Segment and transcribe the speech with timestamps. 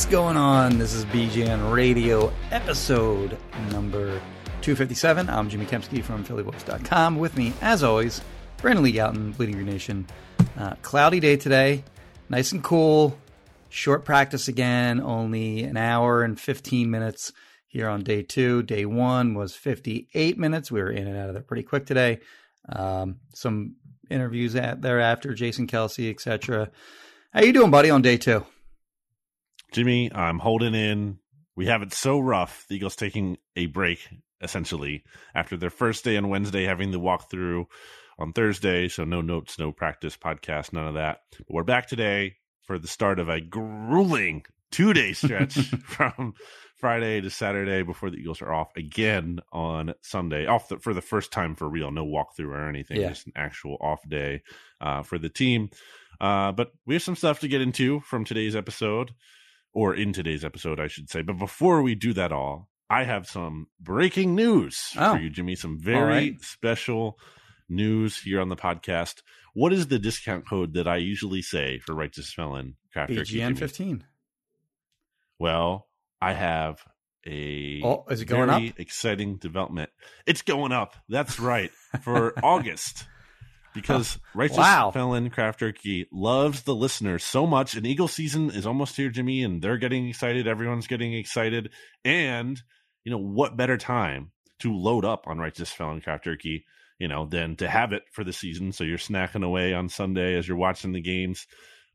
[0.00, 0.78] What's going on?
[0.78, 3.36] This is BGN Radio episode
[3.70, 4.18] number
[4.62, 5.28] 257.
[5.28, 7.18] I'm Jimmy Kempski from PhillyVoice.com.
[7.18, 8.22] With me, as always,
[8.56, 10.06] Brandon Lee Gowton, Bleeding Green Nation.
[10.58, 11.84] Uh, cloudy day today,
[12.30, 13.18] nice and cool.
[13.68, 17.30] Short practice again, only an hour and 15 minutes
[17.66, 18.62] here on day two.
[18.62, 20.72] Day one was 58 minutes.
[20.72, 22.20] We were in and out of there pretty quick today.
[22.70, 23.76] Um, some
[24.08, 26.70] interviews at thereafter, Jason Kelce, etc.
[27.34, 28.46] How you doing, buddy, on day two?
[29.72, 31.18] Jimmy, I'm holding in.
[31.56, 32.64] We have it so rough.
[32.68, 34.00] The Eagles taking a break
[34.42, 35.04] essentially
[35.34, 37.66] after their first day on Wednesday, having the walkthrough
[38.18, 38.88] on Thursday.
[38.88, 41.18] So no notes, no practice, podcast, none of that.
[41.38, 45.54] But we're back today for the start of a grueling two day stretch
[45.84, 46.34] from
[46.76, 50.46] Friday to Saturday before the Eagles are off again on Sunday.
[50.46, 53.08] Off the, for the first time for real, no walkthrough or anything, Yeah.
[53.10, 54.42] just an actual off day
[54.80, 55.70] uh, for the team.
[56.20, 59.12] Uh, but we have some stuff to get into from today's episode,
[59.72, 61.22] or in today's episode, I should say.
[61.22, 65.14] But before we do that all, I have some breaking news Oh.
[65.14, 65.54] for you, Jimmy.
[65.54, 66.40] Some very right.
[66.42, 67.18] special
[67.68, 69.22] news here on the podcast.
[69.54, 73.56] What is the discount code that I usually say for Righteous Felon Craft BGN?
[73.56, 74.04] 15.
[75.38, 75.88] Well,
[76.20, 76.80] I have
[77.26, 78.80] a Oh, is it going very up?
[78.80, 79.90] exciting development.
[80.26, 80.94] It's going up.
[81.08, 81.70] That's right
[82.02, 83.06] for August.
[83.74, 84.90] Because Righteous Wow.
[84.90, 89.42] Felon Craft Jerky loves the listeners so much, and Eagle season is almost here, Jimmy,
[89.44, 90.48] and they're getting excited.
[90.48, 91.70] Everyone's getting excited,
[92.04, 92.60] and
[93.04, 96.64] you know what better time to load up on Righteous Felon Craft Jerky,
[96.98, 98.72] you know, than to have it for the season.
[98.72, 101.46] So you're snacking away on Sunday as you're watching the games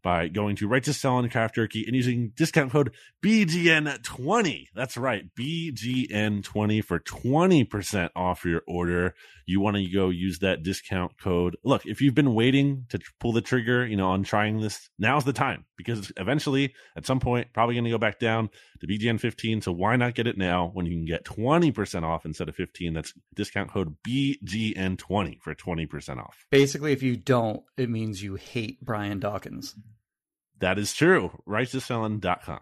[0.05, 2.93] by going to Righteous Felon Craft Jerky and using discount code
[3.25, 4.67] BGN20.
[4.75, 9.15] That's right, BGN20 for 20% off your order.
[9.47, 11.57] You want to go use that discount code.
[11.63, 15.25] Look, if you've been waiting to pull the trigger, you know, on trying this, now's
[15.25, 18.51] the time because eventually, at some point, probably going to go back down
[18.81, 19.63] to BGN15.
[19.63, 22.93] So why not get it now when you can get 20% off instead of 15?
[22.93, 26.45] That's discount code BGN20 for 20% off.
[26.51, 29.75] Basically, if you don't, it means you hate Brian Dawkins
[30.59, 31.31] That is true.
[31.47, 32.59] RighteousFelon.com.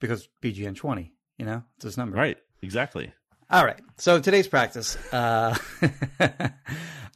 [0.00, 2.16] because BGN 20, you know, it's his number.
[2.16, 2.36] Right.
[2.62, 3.12] Exactly.
[3.50, 3.80] All right.
[3.98, 5.56] So today's practice, uh,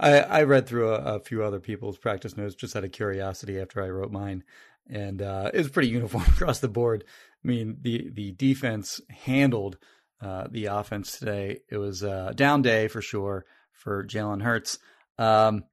[0.01, 3.59] I, I read through a, a few other people's practice notes just out of curiosity
[3.59, 4.45] after I wrote mine,
[4.89, 7.05] and uh, it was pretty uniform across the board.
[7.45, 9.79] I mean, the the defense handled
[10.21, 11.61] uh, the offense today.
[11.71, 14.79] It was a down day for sure for Jalen Hurts.
[15.19, 15.65] Um,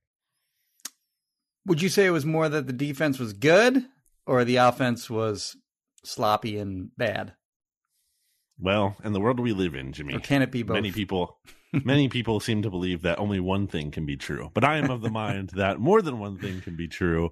[1.66, 3.84] would you say it was more that the defense was good,
[4.26, 5.56] or the offense was
[6.03, 7.34] sloppy and bad,
[8.59, 10.76] Well, in the world we live in, Jimmy, or can it be both?
[10.76, 11.38] many people
[11.74, 14.50] many people seem to believe that only one thing can be true.
[14.53, 17.32] But I am of the mind that more than one thing can be true.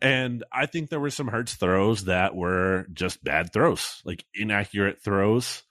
[0.00, 5.02] And I think there were some Hurts throws that were just bad throws, like inaccurate
[5.02, 5.62] throws.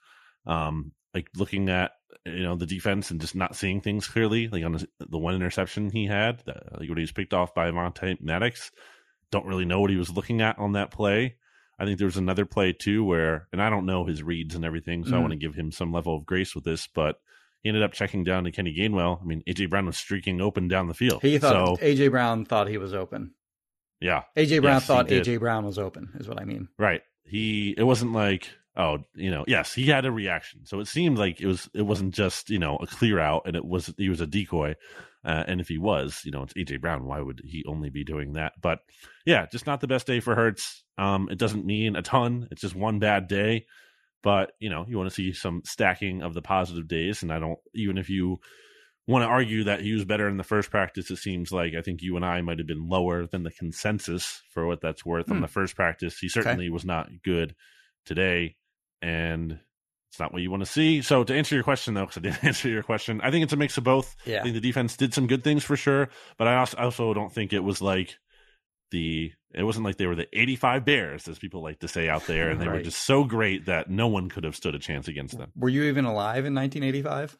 [0.46, 1.92] Um, like looking at
[2.24, 4.48] you know the defense and just not seeing things clearly.
[4.48, 7.70] Like on the one interception he had, the, like when he was picked off by
[7.70, 8.70] Avonte Maddox,
[9.30, 11.36] don't really know what he was looking at on that play.
[11.78, 14.64] I think there was another play too where, and I don't know his reads and
[14.64, 15.20] everything, so I Mm.
[15.22, 17.16] want to give him some level of grace with this, but
[17.62, 19.20] he ended up checking down to Kenny Gainwell.
[19.20, 21.22] I mean, AJ Brown was streaking open down the field.
[21.22, 23.34] He thought so, AJ Brown thought he was open.
[24.00, 25.06] yeah, AJ Brown Yes, thought.
[25.08, 26.68] AJ Brown was open, is what I mean.
[26.78, 27.02] right.
[27.24, 30.64] He, it wasn't like oh, you know, yes, he had a reaction.
[30.64, 33.56] So it seemed like it was it wasn't just you know a clear out, and
[33.56, 34.74] it was he was a decoy.
[35.24, 37.06] Uh, and if he was, you know, it's AJ Brown.
[37.06, 38.54] Why would he only be doing that?
[38.60, 38.80] But
[39.24, 42.48] yeah, just not the best day for Hurts Um, it doesn't mean a ton.
[42.50, 43.66] It's just one bad day.
[44.22, 47.38] But you know, you want to see some stacking of the positive days, and I
[47.38, 47.58] don't.
[47.74, 48.40] Even if you
[49.06, 51.82] want to argue that he was better in the first practice, it seems like I
[51.82, 55.26] think you and I might have been lower than the consensus for what that's worth
[55.26, 55.32] hmm.
[55.34, 56.18] on the first practice.
[56.18, 56.72] He certainly okay.
[56.72, 57.54] was not good
[58.04, 58.56] today,
[59.02, 59.58] and
[60.10, 61.02] it's not what you want to see.
[61.02, 63.52] So to answer your question, though, because I didn't answer your question, I think it's
[63.52, 64.14] a mix of both.
[64.24, 64.40] Yeah.
[64.40, 66.08] I think the defense did some good things for sure,
[66.38, 68.18] but I also, also don't think it was like
[68.92, 72.26] the it wasn't like they were the 85 bears as people like to say out
[72.26, 72.76] there and they right.
[72.76, 75.68] were just so great that no one could have stood a chance against them were
[75.68, 77.36] you even alive in 1985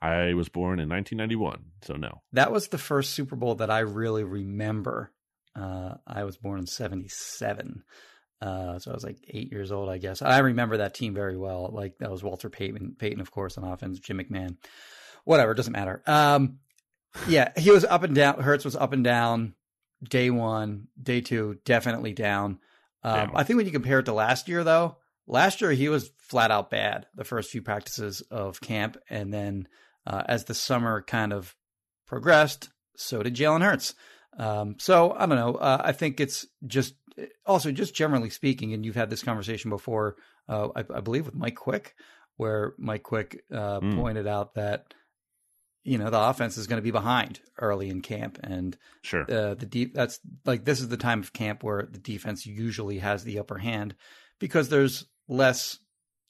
[0.00, 3.80] i was born in 1991 so no that was the first super bowl that i
[3.80, 5.12] really remember
[5.54, 7.82] uh, i was born in 77
[8.40, 10.22] uh, so I was like eight years old, I guess.
[10.22, 11.70] I remember that team very well.
[11.72, 14.56] Like that was Walter Payton, Payton, of course, on offense, Jim McMahon.
[15.24, 16.02] Whatever, doesn't matter.
[16.06, 16.58] Um,
[17.26, 18.40] yeah, he was up and down.
[18.40, 19.54] Hurts was up and down.
[20.08, 22.60] Day one, day two, definitely down.
[23.02, 26.10] Um, I think when you compare it to last year, though, last year he was
[26.18, 29.66] flat out bad the first few practices of camp, and then
[30.06, 31.56] uh, as the summer kind of
[32.06, 33.94] progressed, so did Jalen Hurts.
[34.38, 35.56] Um, so I don't know.
[35.56, 36.94] Uh, I think it's just
[37.46, 40.16] also just generally speaking, and you've had this conversation before,
[40.48, 41.94] uh, I, I, believe with Mike Quick,
[42.36, 43.96] where Mike Quick uh, mm.
[43.96, 44.94] pointed out that
[45.84, 49.54] you know the offense is going to be behind early in camp, and sure uh,
[49.54, 53.24] the deep that's like this is the time of camp where the defense usually has
[53.24, 53.94] the upper hand
[54.38, 55.78] because there's less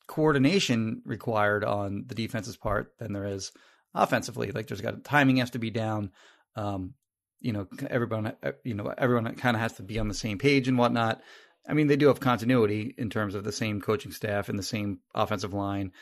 [0.07, 3.53] coordination required on the defense's part than there is
[3.95, 4.51] offensively.
[4.51, 6.11] Like there's got timing has to be down.
[6.57, 6.95] Um,
[7.41, 10.39] you know, everyone, uh, you know, everyone kind of has to be on the same
[10.39, 11.21] page and whatnot.
[11.69, 14.63] I mean, they do have continuity in terms of the same coaching staff and the
[14.63, 15.93] same offensive line,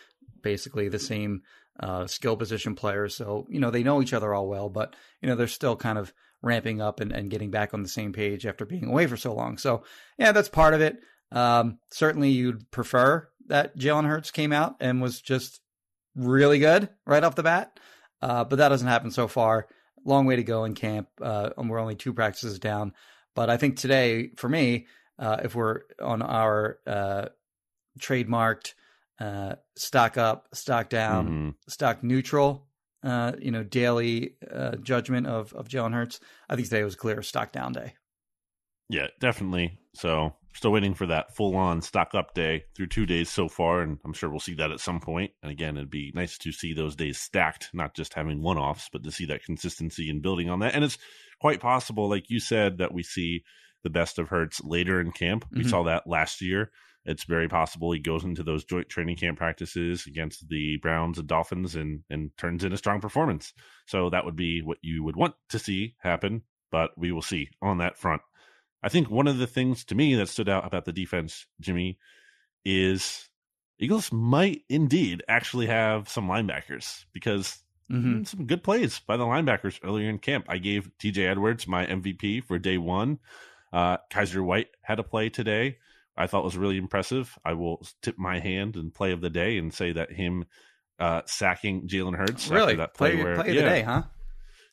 [0.43, 1.43] basically the same
[1.81, 3.15] uh, skill position players.
[3.15, 5.99] So, you know, they know each other all well, but, you know, they're still kind
[5.99, 9.17] of ramping up and, and getting back on the same page after being away for
[9.17, 9.59] so long.
[9.59, 9.83] So,
[10.19, 10.99] yeah, that's part of it.
[11.33, 15.61] Um, certainly you'd prefer that Jalen Hurts came out and was just
[16.15, 17.79] really good right off the bat.
[18.23, 19.67] Uh, but that doesn't happen so far
[20.07, 21.09] long way to go in camp.
[21.21, 22.93] Uh, we're only two practices down,
[23.35, 24.87] but I think today, for me,
[25.19, 27.27] uh, if we're on our uh,
[27.99, 28.75] trademarked
[29.21, 31.51] uh, stock up, stock down, mm-hmm.
[31.69, 32.67] stock neutral,
[33.03, 37.23] uh, you know, daily uh, judgment of of Jalen Hurts, I think today was clear
[37.23, 37.95] stock down day.
[38.89, 39.79] Yeah, definitely.
[39.95, 43.83] So still waiting for that full on stock up day through two days so far,
[43.83, 45.33] and I'm sure we'll see that at some point.
[45.43, 48.89] And again, it'd be nice to see those days stacked, not just having one offs,
[48.93, 50.75] but to see that consistency and building on that.
[50.75, 50.99] And it's
[51.41, 53.45] quite possible, like you said, that we see
[53.83, 55.47] the best of Hurts later in camp.
[55.53, 55.69] We mm-hmm.
[55.69, 56.71] saw that last year.
[57.05, 61.29] It's very possible he goes into those joint training camp practices against the Browns and
[61.29, 63.53] Dolphins and and turns in a strong performance.
[63.87, 66.43] So that would be what you would want to see happen,
[66.73, 68.23] but we will see on that front.
[68.87, 71.99] I think one of the things to me that stood out about the defense, Jimmy,
[72.65, 73.29] is
[73.81, 78.23] Eagles might indeed actually have some linebackers because mm-hmm.
[78.23, 80.47] some good plays by the linebackers earlier in camp.
[80.49, 83.19] I gave TJ Edwards my MVP for day one.
[83.73, 85.79] Uh, Kyzir White had a play today.
[86.17, 87.37] I thought was really impressive.
[87.45, 90.45] I will tip my hand and play of the day and say that him
[91.01, 94.03] uh, sacking Jalen Hurts really that play, play, where, play yeah, of the day, huh?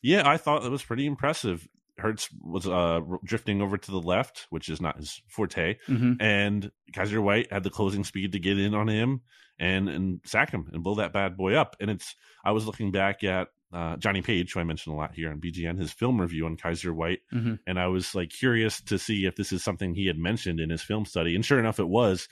[0.02, 1.66] Yeah, I thought it was pretty impressive.
[1.98, 6.14] Hurts was uh, drifting over to the left, which is not his forte, mm-hmm.
[6.20, 9.20] and Kyzir White had the closing speed to get in on him
[9.58, 11.76] and and sack him and blow that bad boy up.
[11.80, 15.14] And it's I was looking back at uh, Johnny Page, who I mentioned a lot
[15.14, 17.54] here on BGN, his film review on Kyzir White, mm-hmm.
[17.66, 20.70] and I was like curious to see if this is something he had mentioned in
[20.70, 22.28] his film study, and sure enough, it was.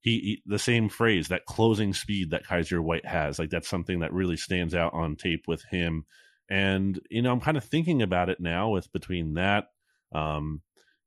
[0.00, 4.00] He, he, the same phrase that closing speed that Kyzir White has like that's something
[4.00, 6.06] that really stands out on tape with him
[6.52, 9.68] and you know, I'm kind of thinking about it now with between that,
[10.14, 10.60] um,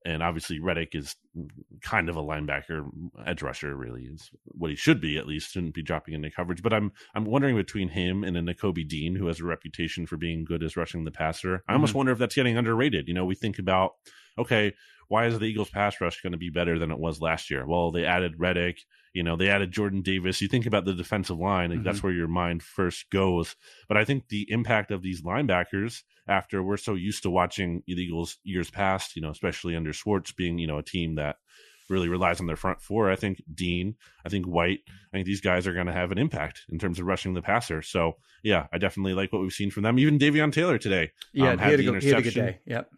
[0.04, 1.16] and obviously Reddick is
[1.84, 2.90] kind of a linebacker,
[3.28, 3.76] edge rusher.
[3.76, 5.20] Really is what he should be.
[5.20, 6.64] At least shouldn't be dropping into coverage.
[6.64, 10.18] But I'm I'm wondering between him and a Nakobe Dean, who has a reputation for
[10.18, 11.64] being good as rushing the passer.
[11.70, 11.98] I almost mm-hmm.
[11.98, 13.08] wonder if that's getting underrated.
[13.08, 13.92] You know, we think about
[14.40, 14.74] okay,
[15.10, 17.68] why is the Eagles pass rush going to be better than it was last year?
[17.68, 18.80] Well, they added Reddick,
[19.16, 20.42] you know, they added Jordan Davis.
[20.42, 21.84] You think about the defensive line, mm-hmm.
[21.84, 23.56] that's where your mind first goes.
[23.88, 27.94] But I think the impact of these linebackers after we're so used to watching the
[27.94, 31.38] Eagles years past, you know, especially under Schwartz being, you know, a team that
[31.90, 33.10] really relies on their front four.
[33.10, 33.96] I think Dean,
[34.26, 37.00] I think White, I think these guys are going to have an impact in terms
[37.00, 37.82] of rushing the passer.
[37.82, 39.98] So yeah, I definitely like what we've seen from them.
[39.98, 42.60] Even Davion Taylor today, yeah, um, had, had, a, he had a good day.
[42.66, 42.90] Yep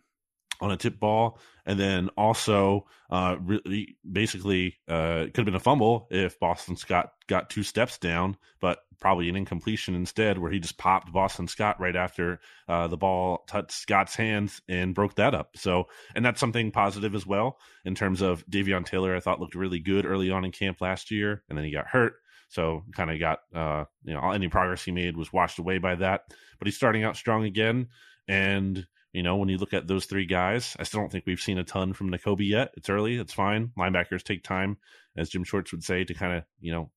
[0.59, 5.59] on a tip ball, and then also uh, really basically uh, could have been a
[5.59, 10.59] fumble if Boston Scott got two steps down, but probably an incompletion instead, where he
[10.59, 15.35] just popped Boston Scott right after uh, the ball touched Scott's hands and broke that
[15.35, 15.55] up.
[15.55, 19.15] So, and that's something positive as well in terms of Davion Taylor.
[19.15, 21.87] I thought looked really good early on in camp last year, and then he got
[21.87, 22.15] hurt.
[22.49, 25.95] So kind of got uh, you know any progress he made was washed away by
[25.95, 26.21] that.
[26.57, 27.87] But he's starting out strong again,
[28.27, 31.39] and you know when you look at those three guys, I still don't think we've
[31.39, 32.71] seen a ton from Nakobe yet.
[32.77, 33.71] It's early, it's fine.
[33.77, 34.77] Linebackers take time,
[35.15, 36.91] as Jim Schwartz would say, to kind of you know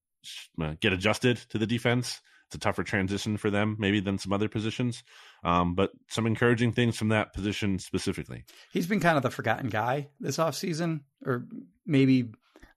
[0.62, 2.20] uh, get adjusted to the defense.
[2.48, 5.04] It's a tougher transition for them, maybe than some other positions.
[5.44, 8.44] Um, but some encouraging things from that position specifically.
[8.72, 11.46] He's been kind of the forgotten guy this offseason, or
[11.86, 12.32] maybe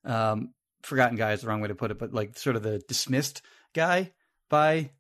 [0.05, 2.83] um, forgotten guy is the wrong way to put it, but like sort of the
[2.87, 3.41] dismissed
[3.73, 4.11] guy
[4.49, 4.91] by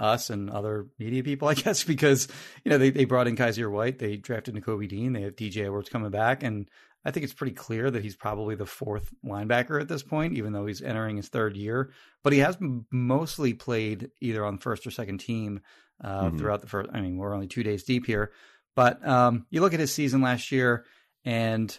[0.00, 2.28] us and other media people, I guess, because
[2.64, 5.64] you know they, they brought in Kyzir White, they drafted Nakobe Dean, they have TJ
[5.64, 6.68] Edwards coming back, and
[7.04, 10.52] I think it's pretty clear that he's probably the fourth linebacker at this point, even
[10.52, 11.90] though he's entering his third year.
[12.22, 12.56] But he has
[12.90, 15.60] mostly played either on first or second team
[16.02, 16.38] uh, mm-hmm.
[16.38, 16.90] throughout the first.
[16.92, 18.32] I mean, we're only two days deep here,
[18.74, 20.86] but um, you look at his season last year,
[21.24, 21.78] and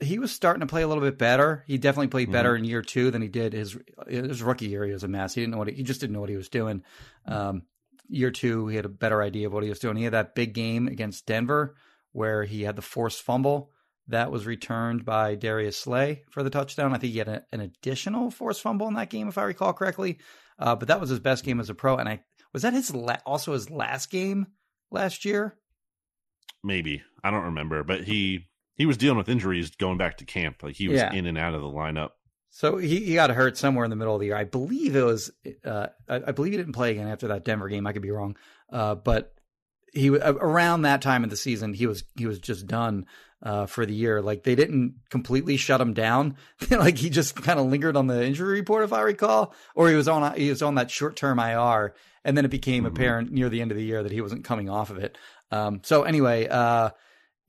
[0.00, 1.64] he was starting to play a little bit better.
[1.66, 2.32] He definitely played mm-hmm.
[2.32, 2.64] better mm-hmm.
[2.64, 3.76] in year two than he did his
[4.08, 4.84] his rookie year.
[4.84, 5.34] He was a mess.
[5.34, 6.82] He didn't know what he, he just didn't know what he was doing.
[7.26, 7.62] Um,
[8.08, 9.96] year two, he had a better idea of what he was doing.
[9.96, 11.76] He had that big game against Denver
[12.12, 13.70] where he had the forced fumble
[14.08, 16.92] that was returned by Darius Slay for the touchdown.
[16.92, 19.72] I think he had a, an additional forced fumble in that game, if I recall
[19.72, 20.18] correctly.
[20.58, 21.96] Uh, but that was his best game as a pro.
[21.96, 22.20] And I
[22.52, 24.48] was that his la- also his last game
[24.90, 25.56] last year.
[26.64, 28.49] Maybe I don't remember, but he
[28.80, 30.62] he was dealing with injuries going back to camp.
[30.62, 31.12] Like he was yeah.
[31.12, 32.12] in and out of the lineup.
[32.48, 34.36] So he, he got hurt somewhere in the middle of the year.
[34.36, 35.30] I believe it was.
[35.62, 37.86] Uh, I, I, believe he didn't play again after that Denver game.
[37.86, 38.38] I could be wrong,
[38.72, 39.34] uh, but
[39.92, 43.04] he around that time of the season he was he was just done
[43.42, 44.22] uh, for the year.
[44.22, 46.36] Like they didn't completely shut him down.
[46.70, 49.94] like he just kind of lingered on the injury report, if I recall, or he
[49.94, 51.94] was on he was on that short term IR,
[52.24, 52.96] and then it became mm-hmm.
[52.96, 55.18] apparent near the end of the year that he wasn't coming off of it.
[55.50, 56.90] Um, so anyway, uh,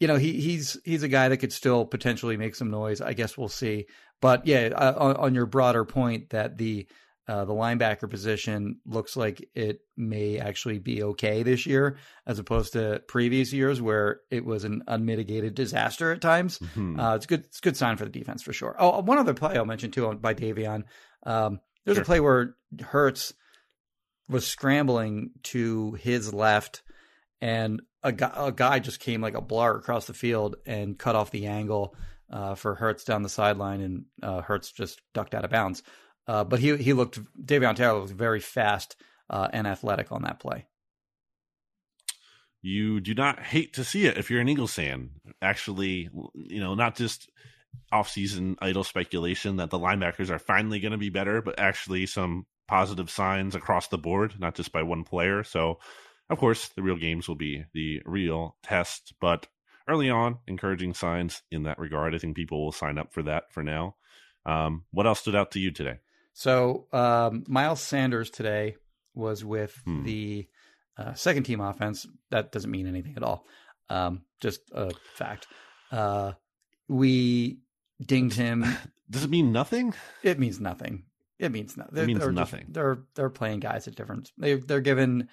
[0.01, 3.01] you know, he he's he's a guy that could still potentially make some noise.
[3.01, 3.85] I guess we'll see.
[4.19, 6.87] But yeah, uh, on, on, your broader point that the
[7.27, 12.73] uh, the linebacker position looks like it may actually be okay this year, as opposed
[12.73, 16.57] to previous years where it was an unmitigated disaster at times.
[16.57, 16.99] Mm-hmm.
[16.99, 17.41] Uh, it's good.
[17.41, 18.75] It's a good sign for the defense for sure.
[18.79, 20.81] Oh, one other play I'll mention too by Davion.
[21.27, 22.01] Um, there's sure.
[22.01, 23.35] a play where Hurts
[24.27, 26.81] was scrambling to his left
[27.39, 31.15] and a guy, a guy just came like a blur across the field and cut
[31.15, 31.95] off the angle
[32.31, 35.83] uh, for Hurts down the sideline, and uh, Hurts just ducked out of bounds.
[36.27, 38.95] Uh, but he he looked Davion Taylor looked very fast
[39.29, 40.67] uh, and athletic on that play.
[42.61, 45.09] You do not hate to see it if you're an Eagles fan.
[45.41, 47.29] Actually, you know, not just
[47.91, 52.45] off-season idle speculation that the linebackers are finally going to be better, but actually some
[52.67, 55.43] positive signs across the board, not just by one player.
[55.43, 55.79] So
[56.31, 59.47] of course, the real games will be the real test, but
[59.87, 62.15] early on, encouraging signs in that regard.
[62.15, 63.95] I think people will sign up for that for now.
[64.45, 65.99] Um, what else stood out to you today?
[66.33, 68.77] So, um, Miles Sanders today
[69.13, 70.03] was with hmm.
[70.03, 70.47] the
[70.97, 72.07] uh, second team offense.
[72.29, 73.45] That doesn't mean anything at all.
[73.89, 75.47] Um, just a fact.
[75.91, 76.33] Uh,
[76.87, 77.59] we
[78.01, 78.65] dinged him.
[79.09, 79.93] Does it mean nothing?
[80.23, 81.03] It means nothing.
[81.37, 81.97] It means nothing.
[81.97, 82.61] It means they're nothing.
[82.61, 84.31] Just, they're they're playing guys at different.
[84.37, 85.27] They they're given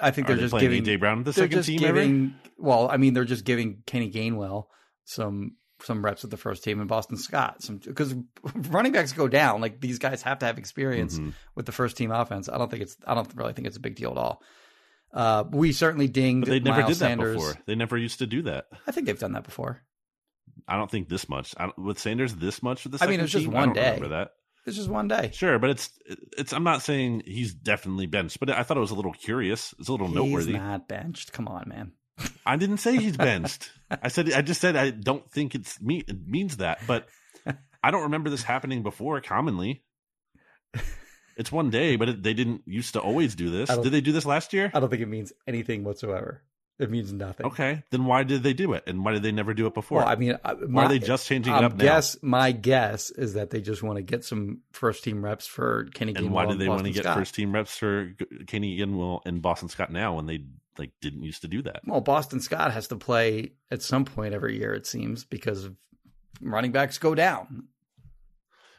[0.00, 1.78] I think they're they just giving AJ Brown the second team.
[1.78, 4.66] Giving, well, I mean, they're just giving Kenny Gainwell
[5.04, 8.14] some some reps with the first team and Boston Scott some because
[8.54, 9.60] running backs go down.
[9.60, 11.30] Like these guys have to have experience mm-hmm.
[11.54, 12.48] with the first team offense.
[12.48, 14.42] I don't think it's I don't really think it's a big deal at all.
[15.12, 16.46] Uh, we certainly dinged.
[16.46, 17.32] But they never Miles did Sanders.
[17.32, 17.62] that before.
[17.66, 18.66] They never used to do that.
[18.86, 19.82] I think they've done that before.
[20.66, 21.54] I don't think this much.
[21.76, 23.52] with Sanders this much with the I mean, it was just team?
[23.52, 23.94] one day.
[23.94, 24.30] Remember that?
[24.64, 25.30] It's just one day.
[25.32, 25.90] Sure, but it's
[26.38, 26.52] it's.
[26.52, 29.74] I'm not saying he's definitely benched, but I thought it was a little curious.
[29.78, 30.52] It's a little he's noteworthy.
[30.52, 31.32] He's not benched.
[31.32, 31.92] Come on, man.
[32.46, 33.70] I didn't say he's benched.
[33.90, 36.04] I said I just said I don't think it's me.
[36.06, 37.08] It means that, but
[37.82, 39.20] I don't remember this happening before.
[39.20, 39.82] Commonly,
[41.36, 43.68] it's one day, but it, they didn't used to always do this.
[43.68, 44.70] Did they do this last year?
[44.72, 46.42] I don't think it means anything whatsoever.
[46.82, 47.46] It means nothing.
[47.46, 49.98] Okay, then why did they do it, and why did they never do it before?
[49.98, 51.84] Well, I mean, my, why are they just changing it up now?
[51.84, 55.84] Guess my guess is that they just want to get some first team reps for
[55.94, 56.12] Kenny.
[56.16, 57.16] And Gainwell why do they want to get Scott?
[57.16, 58.12] first team reps for
[58.48, 60.44] Kenny Gainwell and Boston Scott now when they
[60.76, 61.82] like didn't used to do that?
[61.86, 65.70] Well, Boston Scott has to play at some point every year, it seems, because
[66.40, 67.68] running backs go down.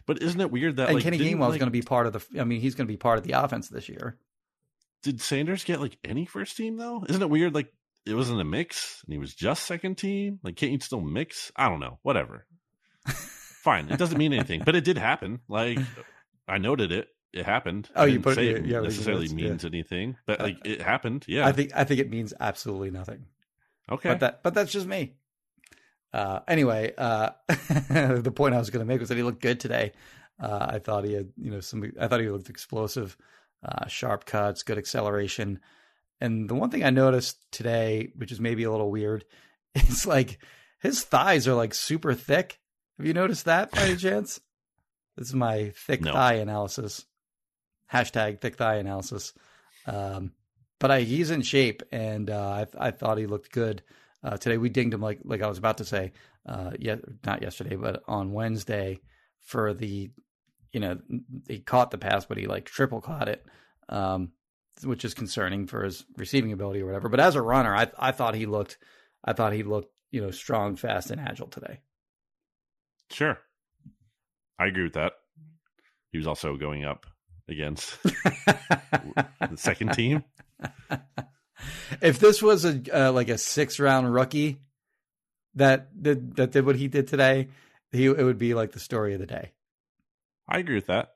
[0.06, 2.06] But isn't it weird that and like, Kenny Gainwell like, is going to be part
[2.06, 2.42] of the?
[2.42, 4.18] I mean, he's going to be part of the offense this year.
[5.04, 7.06] Did Sanders get like any first team though?
[7.08, 7.54] Isn't it weird?
[7.54, 7.74] Like
[8.06, 10.40] it was in a mix and he was just second team.
[10.44, 11.52] Like, can't you still mix?
[11.56, 12.00] I don't know.
[12.04, 12.46] Whatever.
[13.08, 13.90] Fine.
[13.90, 15.40] It doesn't mean anything, but it did happen.
[15.48, 15.80] Like,
[16.48, 17.08] I noted it.
[17.32, 17.90] It happened.
[17.96, 19.34] Oh, I you put- say it yeah, necessarily yeah.
[19.36, 21.26] means anything, but Uh, like it happened.
[21.28, 21.48] Yeah.
[21.48, 23.26] I think I think it means absolutely nothing.
[23.92, 24.10] okay.
[24.10, 25.16] But that but that's just me.
[26.14, 29.60] Uh, anyway, uh, the point I was going to make was that he looked good
[29.60, 29.94] today.
[30.40, 31.92] Uh, I thought he had, you know, some.
[32.00, 33.18] I thought he looked explosive,
[33.68, 35.60] uh, sharp cuts, good acceleration.
[36.24, 39.26] And the one thing I noticed today, which is maybe a little weird,
[39.76, 40.40] is like
[40.80, 42.60] his thighs are like super thick.
[42.98, 44.40] Have you noticed that by any chance?
[45.18, 46.14] This is my thick No.
[46.14, 47.06] thigh analysis.
[47.92, 49.34] Hashtag thick thigh analysis.
[49.86, 50.32] Um,
[50.80, 53.84] but I, he's in shape, and uh, I, I thought he looked good
[54.24, 54.58] uh, today.
[54.58, 56.14] We dinged him like like I was about to say,
[56.46, 59.02] uh, yeah, not yesterday, but on Wednesday
[59.42, 60.10] for the,
[60.72, 61.00] you know,
[61.50, 63.46] he caught the pass, but he like triple caught it,
[63.90, 64.32] um,
[64.84, 67.10] which is concerning for his receiving ability or whatever.
[67.10, 68.78] But as a runner, I I thought he looked,
[69.24, 71.80] I thought he looked, you know, strong, fast, and agile today.
[73.10, 73.38] Sure.
[74.60, 75.14] I agree with that.
[76.12, 77.06] He was also going up
[77.48, 80.24] against the second team.
[82.02, 84.60] if this was a uh, like a six round rookie
[85.56, 87.50] that did that did what he did today,
[87.92, 89.52] he it would be like the story of the day.
[90.48, 91.14] I agree with that.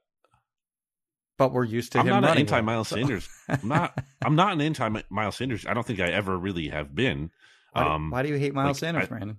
[1.38, 3.30] But we're used to I'm him not an running anti well, Miles so- Sanders.
[3.48, 4.04] I'm not.
[4.24, 5.66] I'm not an anti Miles Sanders.
[5.68, 7.32] I don't think I ever really have been.
[7.74, 9.38] Why, do- Um, why do you hate Miles like, Sanders, I- Brandon?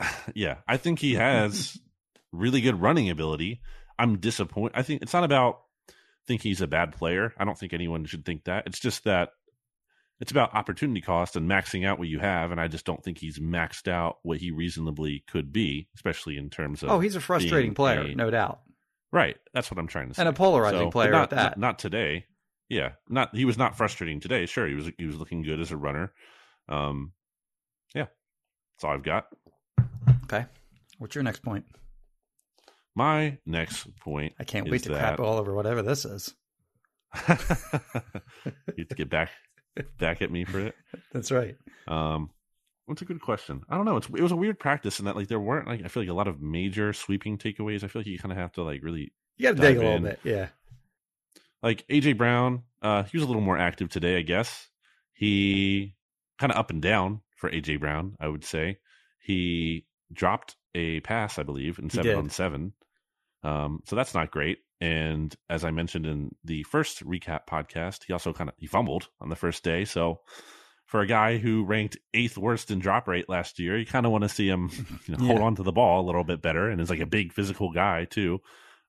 [0.34, 1.78] yeah, I think he has
[2.32, 3.60] really good running ability.
[3.98, 4.76] I'm disappointed.
[4.78, 5.60] I think it's not about
[6.26, 7.32] think he's a bad player.
[7.38, 8.64] I don't think anyone should think that.
[8.66, 9.30] It's just that
[10.20, 12.50] it's about opportunity cost and maxing out what you have.
[12.52, 16.50] And I just don't think he's maxed out what he reasonably could be, especially in
[16.50, 18.60] terms of Oh, he's a frustrating player, a- no doubt,
[19.12, 19.36] right.
[19.54, 20.22] That's what I'm trying to say.
[20.22, 21.58] and a polarizing So, player not, at that.
[21.58, 22.26] Not, today.
[22.68, 24.44] Yeah, not he was not frustrating today.
[24.46, 26.12] Sure, he was he was looking good as a runner.
[26.68, 27.12] Um,
[27.94, 28.06] yeah,
[28.76, 29.26] that's all I've got.
[30.24, 30.44] okay,
[30.98, 31.64] what's your next point?
[32.94, 34.34] My next point.
[34.38, 36.34] I can't wait to that- crap all over whatever this is.
[37.16, 39.30] you have to get back
[39.98, 40.74] back at me for it.
[41.12, 41.56] That's right.
[41.86, 42.30] Um,
[42.88, 43.62] what's a good question?
[43.68, 43.96] I don't know.
[43.96, 46.10] It's it was a weird practice in that like there weren't like I feel like
[46.10, 47.84] a lot of major sweeping takeaways.
[47.84, 49.80] I feel like you kind of have to like really You got to dig a
[49.80, 50.02] little in.
[50.04, 50.48] bit, yeah.
[51.62, 52.62] like AJ Brown.
[52.80, 54.68] Uh, he was a little more active today, I guess.
[55.12, 55.94] He
[56.38, 58.16] kind of up and down for AJ Brown.
[58.20, 58.78] I would say
[59.20, 62.72] he dropped a pass, I believe, in seven on seven.
[63.42, 64.58] Um, so that's not great.
[64.80, 69.08] And as I mentioned in the first recap podcast, he also kind of he fumbled
[69.20, 69.84] on the first day.
[69.84, 70.20] So
[70.88, 74.12] for a guy who ranked eighth worst in drop rate last year, you kind of
[74.12, 74.70] want to see him
[75.06, 77.06] you know, hold on to the ball a little bit better, and is like a
[77.06, 78.40] big physical guy too.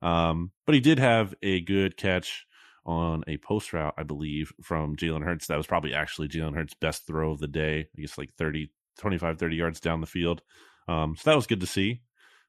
[0.01, 2.45] Um, but he did have a good catch
[2.85, 5.47] on a post route, I believe, from Jalen Hurts.
[5.47, 7.89] That was probably actually Jalen Hurts' best throw of the day.
[7.97, 10.41] I guess like 30, 25, 30 yards down the field.
[10.87, 12.01] Um, so that was good to see.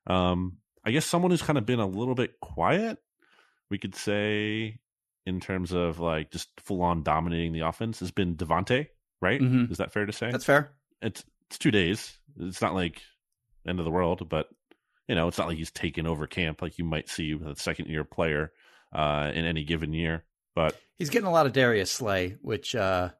[0.06, 2.98] Um, I guess someone who's kind of been a little bit quiet,
[3.68, 4.78] we could say,
[5.26, 8.86] in terms of like just full on dominating the offense, has been DeVonta,
[9.20, 9.40] right?
[9.40, 9.70] Mhm.
[9.70, 10.30] Is that fair to say?
[10.30, 10.70] That's fair.
[11.02, 12.16] it's it's two days.
[12.38, 13.02] It's not like
[13.66, 14.48] end of the world, but
[15.08, 17.60] you know, it's not like he's taken over camp like you might see with a
[17.60, 18.52] second year player
[18.92, 20.24] uh, in any given year.
[20.54, 23.10] But He's getting a lot of Darius Slay, which uh,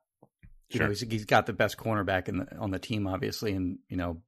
[0.69, 0.87] you Sure.
[0.87, 3.97] know he's, he's got the best cornerback in the, on the team, obviously, and you
[3.97, 4.23] know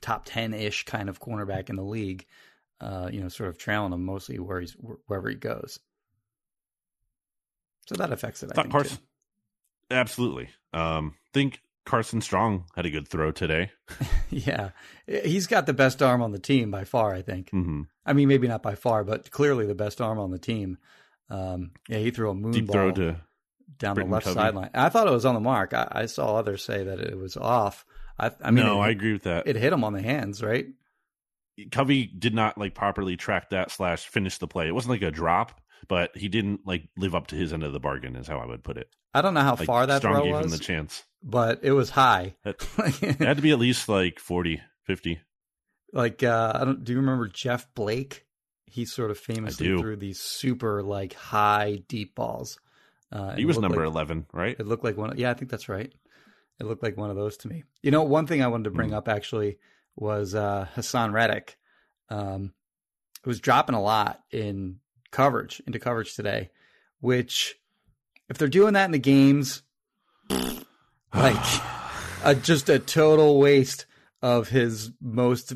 [0.00, 2.26] top ten ish kind of cornerback in the league.
[2.80, 5.80] Uh, you know, sort of trailing him mostly where he's wherever he goes.
[7.88, 8.50] So that affects it.
[8.52, 9.02] I think, Carson, too.
[9.90, 10.48] Absolutely.
[10.72, 13.70] Um, think Carson Strong had a good throw today.
[14.30, 14.70] yeah,
[15.06, 17.14] he's got the best arm on the team by far.
[17.14, 17.50] I think.
[17.50, 20.78] hmm I mean, maybe not by far, but clearly the best arm on the team.
[21.30, 23.16] Um, yeah, he threw a moon Deep ball throw to
[23.78, 24.34] down Britain the left Covey.
[24.34, 24.70] sideline.
[24.74, 25.74] I thought it was on the mark.
[25.74, 27.84] I, I saw others say that it was off.
[28.18, 29.46] I, I mean, no, it, I agree with that.
[29.46, 30.66] it hit him on the hands, right?
[31.72, 34.68] Covey did not like properly track that slash finish the play.
[34.68, 37.72] It wasn't like a drop, but he didn't like live up to his end of
[37.72, 38.16] the bargain.
[38.16, 38.88] Is how I would put it.
[39.14, 41.04] I don't know how Like, far that Strong throw gave him the chance.
[41.22, 42.34] but it was high.
[42.44, 42.60] It
[43.18, 45.20] had to be at least like 40, 50.
[45.92, 46.84] like, uh, I don't.
[46.84, 48.24] Do you remember Jeff Blake?
[48.66, 52.58] He sort of famously threw these super like high deep balls.
[53.10, 54.56] Uh, He was number like- 11, right?
[54.58, 55.16] It looked like one.
[55.16, 55.90] Yeah, I think that's right.
[56.60, 57.64] It looked like one of those to me.
[57.82, 58.96] You know, one thing I wanted to bring Hmm.
[58.96, 59.58] up actually
[59.96, 61.56] was uh, Haason Reddick.
[62.10, 62.52] Um,
[63.24, 66.50] was dropping a lot in coverage into coverage today,
[67.00, 67.56] which
[68.28, 69.62] if they're doing that in the games,
[71.14, 71.62] like
[72.24, 73.86] a, just a total waste
[74.22, 75.54] of his most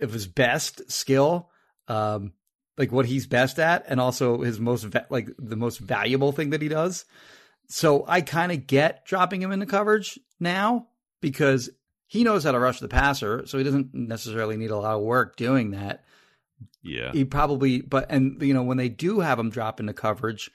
[0.00, 1.50] of his best skill,
[1.88, 2.32] um,
[2.76, 6.50] like what he's best at, and also his most va- like the most valuable thing
[6.50, 7.04] that he does.
[7.68, 10.88] so I kind of get dropping him into coverage now
[11.20, 11.70] because
[12.06, 15.02] he knows how to rush the passer, so he doesn't necessarily need a lot of
[15.02, 16.04] work doing that.
[16.82, 17.12] Yeah.
[17.12, 20.50] He probably, but and you know when they do have him drop into coverage,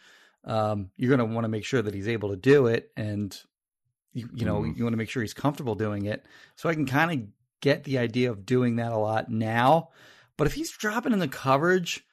[0.45, 3.35] um, you're going to want to make sure that he's able to do it, and
[4.13, 4.77] you, you know Mhm.
[4.77, 6.25] you want to make sure he's comfortable doing it.
[6.55, 7.27] So I can kind of
[7.61, 9.89] get the idea of doing that a lot now.
[10.37, 12.05] But if he's dropping in the coverage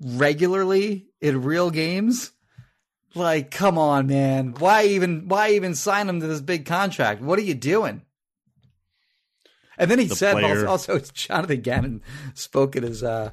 [0.00, 2.32] regularly in real games,
[3.14, 7.20] like come on, man, why even why even sign him to this big contract?
[7.22, 8.02] What are you doing?
[9.78, 12.02] And then he The said also, also Jonathan Gannon
[12.34, 13.30] spoke at his uh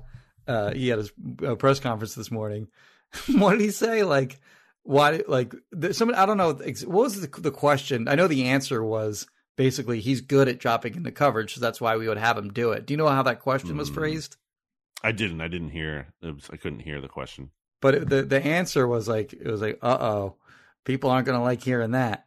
[0.47, 1.11] uh he had his
[1.45, 2.67] uh, press conference this morning.
[3.35, 4.03] what did he say?
[4.03, 4.39] Like
[4.83, 8.07] why like th- some I don't know what was the, the question?
[8.07, 9.27] I know the answer was
[9.57, 12.71] basically he's good at dropping into coverage, so that's why we would have him do
[12.71, 12.85] it.
[12.85, 13.95] Do you know how that question was Hmm.
[13.95, 14.37] phrased?
[15.03, 15.41] I didn't.
[15.41, 16.13] I didn't hear.
[16.21, 17.51] It was, I couldn't hear the question.
[17.81, 20.35] But it, the the answer was like it was like uh oh,
[20.85, 21.91] people aren't going to like hearing.
[21.91, 22.25] That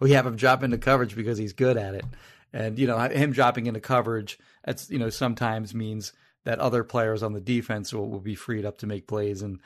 [0.00, 2.04] we have him drop into coverage because he's good at it,
[2.52, 4.38] and you know him dropping into coverage.
[4.64, 6.12] That's you know sometimes means
[6.44, 9.60] that other players on the defense will, will be freed up to make plays and.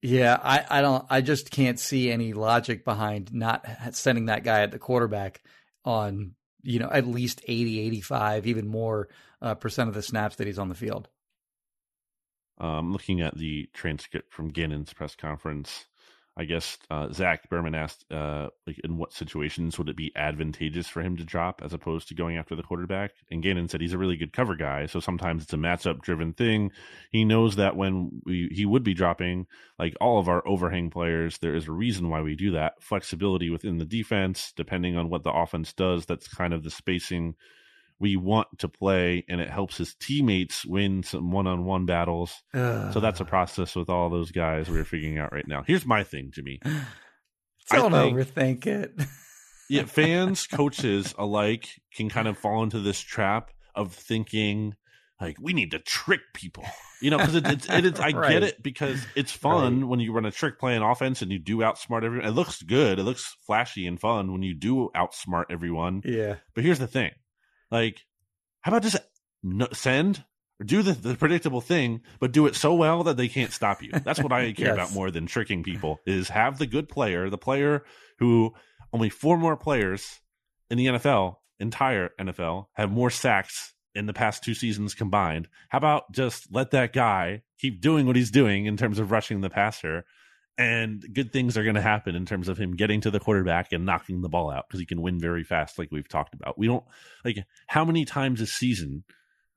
[0.00, 4.60] Yeah, I, I don't I just can't see any logic behind not sending that guy
[4.60, 5.42] at the quarterback
[5.84, 9.08] on, you know, at least 80, 85, even more
[9.42, 11.08] uh, percent of the snaps that he's on the field.
[12.58, 15.86] Um, looking at the transcript from Gannon's press conference,
[16.38, 20.86] I guess uh, Zach Berman asked, uh, like, in what situations would it be advantageous
[20.86, 23.10] for him to drop as opposed to going after the quarterback?
[23.28, 26.32] And Gannon said he's a really good cover guy, so sometimes it's a matchup driven
[26.32, 26.70] thing.
[27.10, 29.48] He knows that when we he would be dropping,
[29.80, 32.80] like all of our overhang players, there is a reason why we do that.
[32.80, 36.06] Flexibility within the defense, depending on what the offense does.
[36.06, 37.34] That's kind of the spacing
[38.00, 42.32] we want to play, and it helps his teammates win some one on one battles.
[42.54, 45.64] So that's a process with all those guys we're figuring out right now.
[45.66, 46.60] Here's my thing, Jimmy.
[47.70, 48.92] Don't think- overthink it.
[49.70, 54.76] Yeah, fans, coaches alike can kind of fall into this trap of thinking
[55.20, 56.64] like we need to trick people.
[57.02, 58.30] You know, because it, it's it is I Right.
[58.32, 61.38] get it because it's fun when you run a trick play in offense and you
[61.38, 62.26] do outsmart everyone.
[62.26, 62.98] It looks good.
[62.98, 66.00] It looks flashy and fun when you do outsmart everyone.
[66.02, 66.36] yeah.
[66.54, 67.10] But here's the thing,
[67.70, 68.04] like,
[68.60, 68.96] how about just
[69.72, 70.24] send
[70.60, 73.82] or do the, the predictable thing, but do it so well that they can't stop
[73.82, 73.92] you.
[73.92, 74.74] That's what I care Yes.
[74.74, 76.00] about more than tricking people.
[76.06, 77.84] Is have the good player, the player
[78.18, 78.52] who
[78.92, 80.18] only four more players
[80.70, 85.48] in the NFL, entire NFL, have more sacks in the past two seasons combined.
[85.68, 89.40] How about just let that guy keep doing what he's doing in terms of rushing
[89.40, 90.04] the passer?
[90.58, 93.72] And good things are going to happen in terms of him getting to the quarterback
[93.72, 96.58] and knocking the ball out because he can win very fast, like we've talked about.
[96.58, 96.84] We don't
[97.24, 99.04] like how many times this season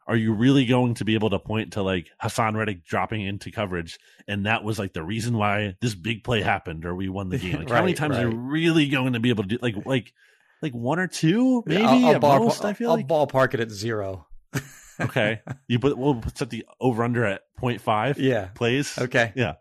[0.07, 3.51] are you really going to be able to point to like Haason Reddick dropping into
[3.51, 7.29] coverage and that was like the reason why this big play happened or we won
[7.29, 7.53] the game?
[7.59, 9.75] Like how many Right, times are you really going to be able to do like
[9.85, 10.13] like
[10.61, 12.63] like one or two maybe I'll, I'll ball- most?
[12.63, 14.27] I feel I'll like ballpark it at zero.
[15.01, 15.41] okay.
[15.67, 18.49] You put we'll set the over under at 0.5 Yeah.
[18.53, 18.97] plays.
[18.99, 19.33] Okay.
[19.35, 19.53] Yeah.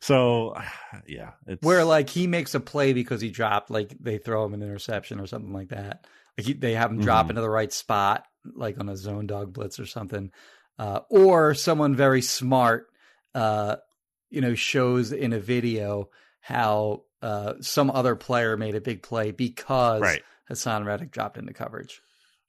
[0.00, 0.54] So
[1.06, 4.54] yeah, it's Where like he makes a play because he dropped, like they throw him
[4.54, 6.06] an interception or something like that.
[6.36, 7.30] Like he, they have him drop Mhm.
[7.30, 10.30] into the right spot, like on a zone dog blitz or something.
[10.78, 12.86] Uh, or someone very smart,
[13.34, 13.76] uh,
[14.30, 16.08] you know, shows in a video
[16.40, 20.22] how uh, some other player made a big play because right.
[20.48, 22.00] Haason Reddick dropped into coverage.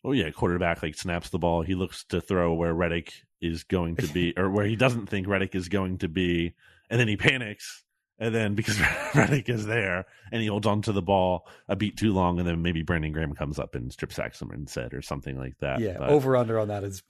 [0.03, 1.63] Oh yeah, quarterback like snaps the ball.
[1.63, 5.27] He looks to throw where Reddick is going to be, or where he doesn't think
[5.27, 6.53] Reddick is going to be,
[6.89, 7.83] and then he panics.
[8.21, 8.77] And then because
[9.15, 12.61] Reddick is there, and he holds onto the ball a beat too long, and then
[12.61, 15.79] maybe Brandon Graham comes up and strip sacks him instead, or something like that.
[15.79, 17.01] Yeah, But- over under on that is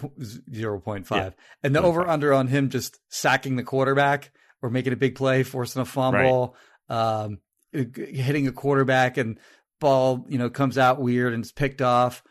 [0.53, 1.83] zero point five, Yeah, and the 0.5.
[1.85, 5.85] over under on him just sacking the quarterback or making a big play, forcing a
[5.85, 6.55] fumble,
[6.89, 7.39] um,
[7.73, 9.39] hitting a quarterback, and
[9.79, 12.21] ball you know comes out weird and it's picked off.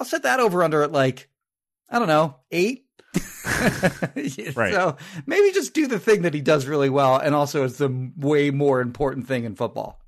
[0.00, 1.28] I'll set that over under at like
[1.88, 2.86] I don't know eight.
[4.56, 4.72] Right.
[4.72, 4.96] So
[5.26, 8.50] maybe just do the thing that he does really well, and also is the way
[8.50, 10.00] more important thing in football.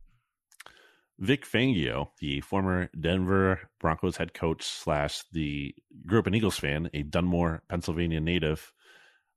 [1.18, 5.74] Vic Fangio, the former Denver Broncos head coach slash the
[6.06, 8.72] grew up an Eagles fan, a Dunmore, Pennsylvania native,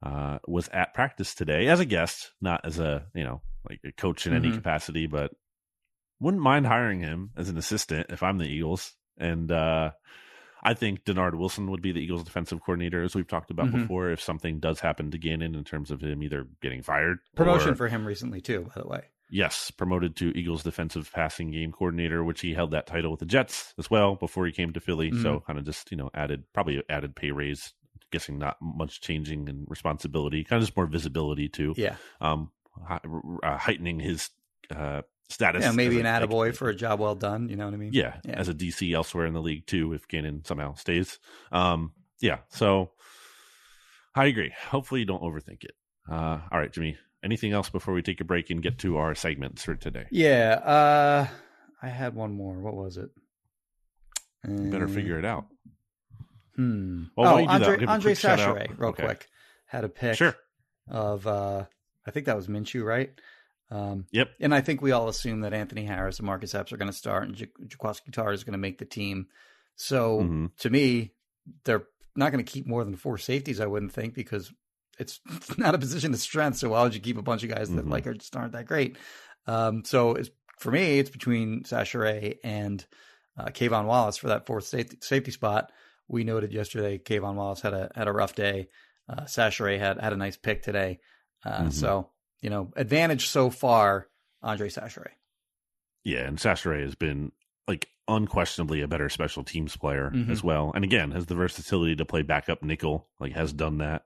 [0.03, 3.91] uh, was at practice today as a guest, not as a you know like a
[3.93, 4.55] coach in any Mhm.
[4.55, 5.31] capacity, but
[6.19, 8.93] wouldn't mind hiring him as an assistant if I'm the Eagles.
[9.17, 9.91] And uh,
[10.63, 13.81] I think Dennard Wilson would be the Eagles' defensive coordinator, as we've talked about Mhm.
[13.81, 14.09] before.
[14.11, 17.75] If something does happen to Gannon in terms of him either getting fired, Promotion or-
[17.75, 19.01] for him recently too, by the way.
[19.31, 23.25] Yes, promoted to Eagles defensive passing game coordinator, which he held that title with the
[23.27, 25.11] Jets as well before he came to Philly.
[25.11, 25.21] Mm-hmm.
[25.21, 27.73] So kind of just, you know, added probably added pay raise,
[28.11, 31.75] guessing not much changing in responsibility, kind of just more visibility too.
[31.77, 31.95] Yeah.
[32.19, 32.51] Um
[32.89, 34.29] uh, heightening his
[34.71, 35.63] uh, status.
[35.63, 37.49] Yeah, maybe an a- attaboy for a job well done.
[37.49, 37.91] You know what I mean?
[37.93, 38.33] yeah, Yeah.
[38.33, 41.19] as a DC elsewhere in the league too, if Gannon somehow stays.
[41.51, 42.91] Um, yeah, so
[44.15, 44.51] I agree.
[44.69, 45.75] Hopefully, you don't overthink it.
[46.09, 46.97] Uh, all right, Jimmy.
[47.23, 50.05] Anything else before we take a break and get to our segments for today?
[50.09, 50.53] Yeah.
[50.63, 51.27] Uh,
[51.81, 52.53] I had one more.
[52.59, 53.09] What was it?
[54.47, 55.45] You better figure it out.
[56.55, 57.03] Hmm.
[57.17, 57.53] Well, oh, you that?
[57.61, 58.57] Andre, Give Andre quick shout out.
[58.57, 59.03] Chachere, real Okay.
[59.03, 59.27] quick,
[59.65, 60.35] had a pick Sure.
[60.89, 61.65] of uh,
[62.05, 63.11] I think that was Minshew, right?
[63.71, 64.29] Um, Yep.
[64.39, 66.97] and I think we all assume that Anthony Harris and Marcus Epps are going to
[66.97, 69.27] start, and Jaquiski Tartt is going to make the team.
[69.75, 70.55] So Mhm.
[70.57, 71.13] to me,
[71.65, 73.59] they're not going to keep more than four safeties.
[73.59, 74.51] I wouldn't think because
[74.97, 75.19] it's
[75.57, 76.57] not a position of strength.
[76.57, 77.91] So why would you keep a bunch of guys that Mhm.
[77.91, 78.97] like are just aren't that great?
[79.47, 80.29] Um, so it's,
[80.59, 82.85] for me, it's between Chachere and
[83.37, 85.71] uh, K'Von Wallace for that fourth safety, safety spot.
[86.09, 88.67] We noted yesterday K'Von Wallace had a had a rough day.
[89.07, 90.99] Uh, Chachere had had a nice pick today.
[91.45, 91.71] Uh, Mhm.
[91.73, 92.09] So
[92.41, 94.07] you know, advantage so far,
[94.41, 95.11] Andre Chachere.
[96.03, 97.31] Yeah, and Chachere has been
[97.67, 100.29] like unquestionably a better special teams player Mhm.
[100.29, 100.71] as well.
[100.73, 104.05] And again, has the versatility to play backup nickel, like has done that.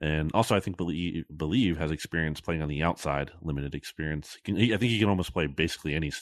[0.00, 4.34] And also, I think believe believe has experience playing on the outside, limited experience.
[4.34, 6.12] He can, he, I think he can almost play basically any.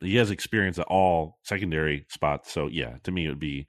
[0.00, 2.52] He has experience at all secondary spots.
[2.52, 3.66] So yeah, to me, it would be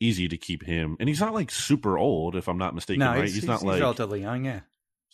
[0.00, 0.96] easy to keep him.
[1.00, 2.98] And he's not like super old, if I'm not mistaken.
[3.00, 3.22] No, right?
[3.22, 4.44] he's, He's, not like relatively young.
[4.44, 4.60] Yeah,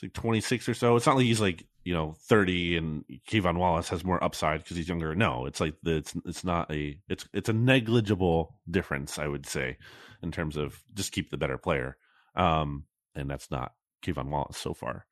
[0.01, 0.97] He's like 26 or so.
[0.97, 4.77] It's not like he's like, you know, 30 and K'Von Wallace has more upside because
[4.77, 5.15] he's younger.
[5.15, 9.47] No, it's like the, it's it's not a it's it's a negligible difference, I would
[9.47, 9.79] say,
[10.23, 11.97] in terms of just keep the better player.
[12.37, 12.85] Um,
[13.15, 13.73] and that's not
[14.05, 15.07] K'Von Wallace so far.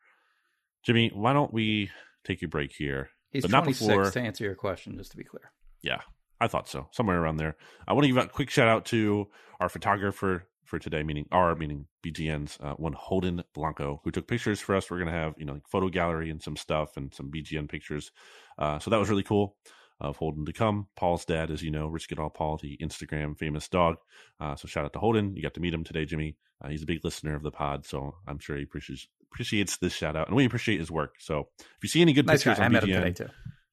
[0.85, 1.91] Jimmy, why don't we
[2.25, 3.11] take a break here?
[3.31, 4.97] he's But not 26 before- to answer your question.
[4.97, 5.53] Just to be clear.
[5.83, 6.01] Yeah,
[6.41, 6.89] I thought so.
[6.93, 7.57] Somewhere around there.
[7.87, 9.29] I want to give a quick shout out to
[9.61, 14.61] our photographer for today, meaning our, meaning BGN's uh, one Holden Blanco, who took pictures
[14.61, 14.91] for us.
[14.91, 17.69] We're going to have, you know, like photo gallery and some stuff and some BGN
[17.69, 18.13] pictures.
[18.59, 19.57] Uh, so that was really cool
[20.01, 20.87] of Holden to come.
[20.97, 23.97] Paul's dad, as you know, Rich All Paul, the Instagram famous dog.
[24.39, 25.35] Uh, so shout out to Holden.
[25.35, 26.37] You got to meet him today, Jimmy.
[26.63, 29.93] Uh, he's a big listener of the pod, so I'm sure he appreciates appreciates this
[29.93, 31.17] shout out, and we appreciate his work.
[31.19, 32.53] So if you see any good Nice guy.
[32.53, 33.31] pictures I on met him BGN, today too.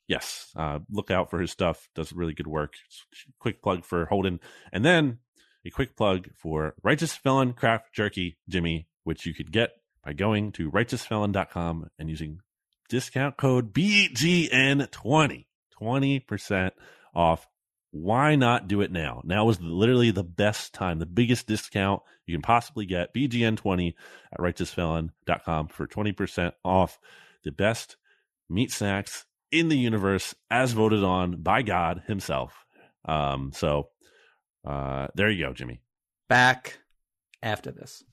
[0.07, 1.87] yes, uh, look out for his stuff.
[1.95, 2.73] Does really good work.
[3.39, 4.39] Quick plug for Holden,
[4.73, 5.19] and then
[5.65, 9.71] a quick plug for Righteous Felon Craft Jerky, Jimmy, which you could get
[10.03, 12.39] by going to righteousfelon.com and using
[12.87, 15.45] discount code BGN20,
[15.81, 16.71] 20%
[17.15, 17.47] off.
[17.91, 19.21] Why not do it now?
[19.23, 23.13] Now is literally the best time, the biggest discount you can possibly get.
[23.13, 23.93] BGN20
[24.33, 26.99] at righteousfelon.com for 20% off
[27.43, 27.95] the best
[28.49, 32.65] meat snacks in the universe as voted on by God himself.
[33.05, 33.89] Um, so
[34.65, 35.81] uh, there you go, Jimmy.
[36.29, 36.79] Back
[37.43, 38.03] after this.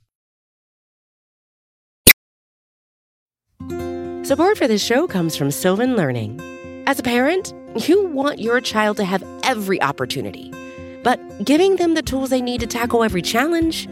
[4.25, 6.41] Support for this show comes from Sylvan Learning.
[6.87, 7.53] As a parent,
[7.89, 10.53] you want your child to have every opportunity,
[11.03, 13.89] but giving them the tools they need to tackle every challenge,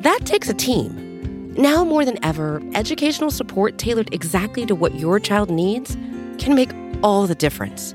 [0.00, 1.52] that takes a team.
[1.54, 5.96] Now more than ever, educational support tailored exactly to what your child needs
[6.38, 6.70] can make
[7.02, 7.94] all the difference.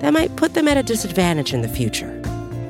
[0.00, 2.10] that might put them at a disadvantage in the future.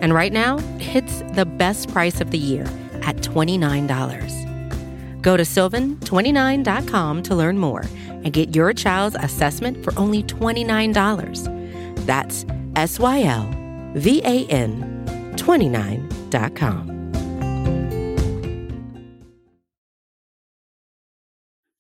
[0.01, 2.65] And right now, it's the best price of the year
[3.03, 5.23] at $29.
[5.23, 12.07] Go to sylvan29.com to learn more and get your child's assessment for only $29.
[12.07, 13.51] That's S Y L
[13.95, 15.05] V A N
[15.37, 16.99] 29.com.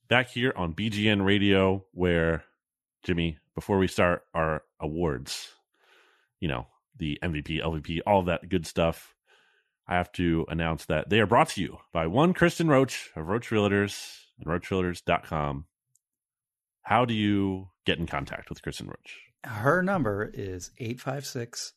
[0.08, 2.44] Back here on BGN Radio, where
[3.02, 5.49] Jimmy, before we start our awards,
[6.38, 9.16] you know, the MVP, LVP, all that good stuff,
[9.88, 13.27] I have to announce that they are brought to you by one Kristen Roach of
[13.27, 15.64] Roach Realtors and RoachRealtors.com.
[16.83, 19.18] How do you get in contact with Kristen Roach?
[19.42, 21.73] Her number is 856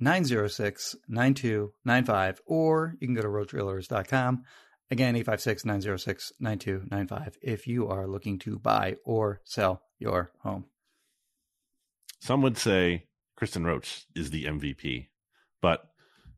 [0.00, 4.42] 906 9295, or you can go to roachrealtors.com.
[4.90, 10.64] Again, 856 906 9295 if you are looking to buy or sell your home.
[12.20, 13.06] Some would say
[13.36, 15.08] Kristen Roach is the MVP,
[15.60, 15.84] but,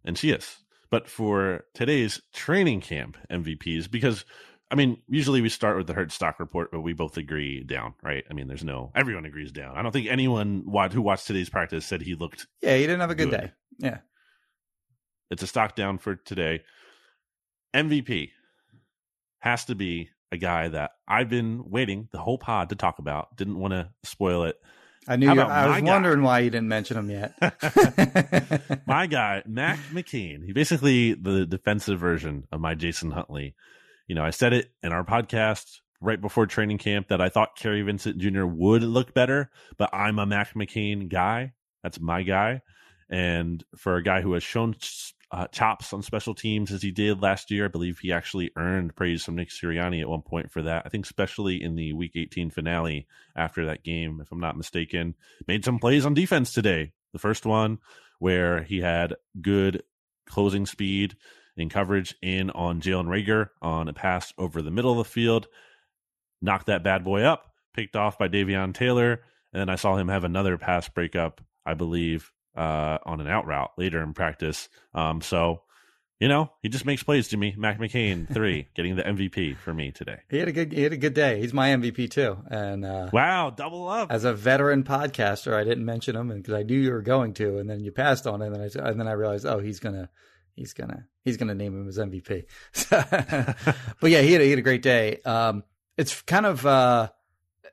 [0.04, 0.58] and she is.
[0.90, 4.24] But for today's training camp MVPs, because
[4.72, 7.92] I mean, usually we start with the Hurt stock report, but we both agree down,
[8.02, 8.24] right?
[8.30, 9.76] I mean, there's no everyone agrees down.
[9.76, 12.46] I don't think anyone who watched today's practice said he looked.
[12.62, 13.40] Yeah, he didn't have a good, Good.
[13.40, 13.52] day.
[13.78, 13.98] Yeah.
[15.30, 16.62] It's a stock down for today.
[17.74, 18.30] MVP
[19.40, 23.36] has to be a guy that I've been waiting the whole pod to talk about.
[23.36, 24.56] Didn't want to spoil it.
[25.08, 25.92] I knew you, I was guy?
[25.92, 27.34] wondering why you didn't mention him yet.
[28.86, 30.44] my guy, Mac McCain.
[30.44, 33.54] He basically the defensive version of my Jason Huntley.
[34.06, 37.56] You know, I said it in our podcast right before training camp that I thought
[37.56, 38.44] Kary Vincent Jr.
[38.44, 41.52] would look better, but I'm a Mac McCain guy.
[41.82, 42.62] That's my guy.
[43.10, 44.74] And for a guy who has shown
[45.32, 48.94] uh, chops on special teams as he did last year, I believe he actually earned
[48.94, 50.82] praise from Nick Sirianni at one point for that.
[50.84, 55.14] I think especially in the Week 18 finale after that game, if I'm not mistaken,
[55.48, 56.92] made some plays on defense today.
[57.14, 57.78] The first one
[58.18, 59.82] where he had good
[60.26, 61.16] closing speed
[61.56, 65.48] in coverage in on Jalen Reagor on a pass over the middle of the field,
[66.42, 70.08] knocked that bad boy up, picked off by Davion Taylor, and then I saw him
[70.08, 74.68] have another pass breakup, I believe, uh, on an out route later in practice.
[74.94, 75.62] Um, so,
[76.20, 77.54] you know, he just makes plays to me.
[77.56, 80.18] Mac McCain, three, getting the MVP for me today.
[80.30, 81.40] he had a good he had a good day.
[81.40, 82.38] He's my MVP too.
[82.48, 84.12] And uh, Wow, double up.
[84.12, 87.58] as a veteran podcaster, I didn't mention him because I knew you were going to,
[87.58, 89.80] and then you passed on it, and then I and then I realized, oh, he's
[89.80, 90.08] gonna
[90.54, 92.44] he's gonna he's gonna name him as MVP.
[94.00, 95.18] but yeah, he had a, he had a great day.
[95.24, 95.64] Um,
[95.96, 97.08] it's kind of uh,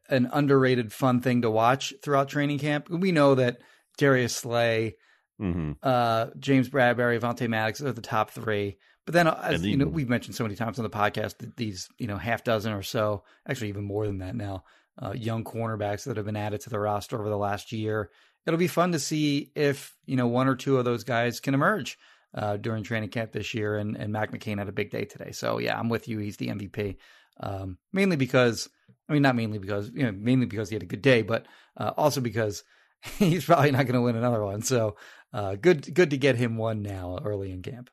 [0.10, 2.90] an underrated, fun thing to watch throughout training camp.
[2.90, 3.60] We know that
[4.00, 4.96] Darius Slay,
[5.38, 8.78] hmm uh, James Bradberry, Vontae Maddox are the top three.
[9.06, 11.90] But then, as you know, we've mentioned so many times on the podcast that these,
[11.98, 14.64] you know, half dozen or so, actually even more than that now,
[15.02, 18.12] uh, young cornerbacks that have been added to the roster over the last year.
[18.46, 21.54] It'll be fun to see if you know one or two of those guys can
[21.54, 21.98] emerge
[22.36, 23.78] uh, during training camp this year.
[23.78, 26.20] And, and Mac McCain had a big day today, so yeah, I'm with you.
[26.20, 26.98] He's the MVP,
[27.40, 28.70] um, mainly because,
[29.08, 31.48] I mean, not mainly because, you know, mainly because he had a good day, but
[31.78, 32.64] uh, also because
[33.18, 34.62] he's probably not going to win another one.
[34.62, 34.96] So
[35.34, 37.90] uh, good, good to get him one now early in camp.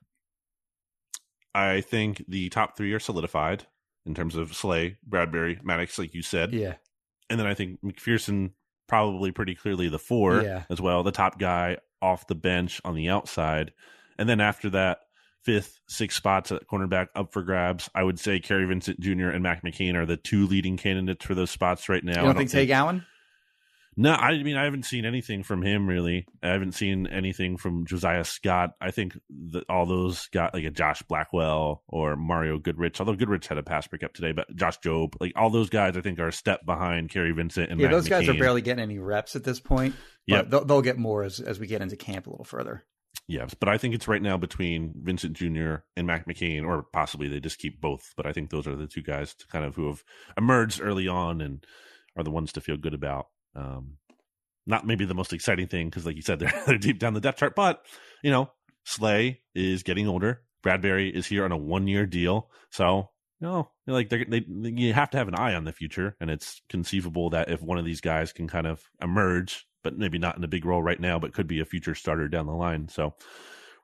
[1.55, 3.65] I think the top three are solidified
[4.05, 6.53] in terms of Slay, Bradberry, Maddox, like you said.
[6.53, 6.75] Yeah,
[7.29, 8.51] And then I think McPhearson
[8.87, 10.63] probably pretty clearly the four Yeah.
[10.69, 13.73] as well, the top guy off the bench on the outside.
[14.19, 14.99] And then after that,
[15.43, 17.89] fifth, sixth spots at cornerback up for grabs.
[17.95, 19.29] I would say Kary Vincent Jr.
[19.29, 22.13] and Mac McCain are the two leading candidates for those spots right now.
[22.13, 23.05] you I don't, think Tay Gowan?
[23.99, 26.27] No, I mean I haven't seen anything from him really.
[26.43, 28.71] I haven't seen anything from Josiah Scott.
[28.79, 29.17] I think
[29.51, 32.99] that all those got like a Josh Blackwell or Mario Goodrich.
[32.99, 36.01] Although Goodrich had a pass breakup today, but Josh Jobe, like all those guys, I
[36.01, 38.99] think are a step behind Kary Vincent and Yeah, those guys are barely getting any
[38.99, 39.95] reps at this point.
[40.27, 42.85] Yeah, they'll, they'll get more as as we get into camp a little further.
[43.27, 45.77] Yes, but I think it's right now between Vincent Jr.
[45.95, 48.13] and Mac McCain, or possibly they just keep both.
[48.15, 50.03] But I think those are the two guys to kind of who have
[50.37, 51.65] emerged early on and
[52.15, 53.27] are the ones to feel good about.
[53.57, 53.97] Um,
[54.65, 57.21] not maybe the most exciting thing because, like you said, they're, they're deep down the
[57.21, 57.55] depth chart.
[57.55, 57.85] But
[58.23, 58.51] you know,
[58.85, 60.41] Slay is getting older.
[60.63, 64.93] Bradberry is here on a one year deal, so you know, like they're, they you
[64.93, 67.85] have to have an eye on the future, and it's conceivable that if one of
[67.85, 71.19] these guys can kind of emerge, but maybe not in a big role right now,
[71.19, 72.87] but could be a future starter down the line.
[72.89, 73.15] So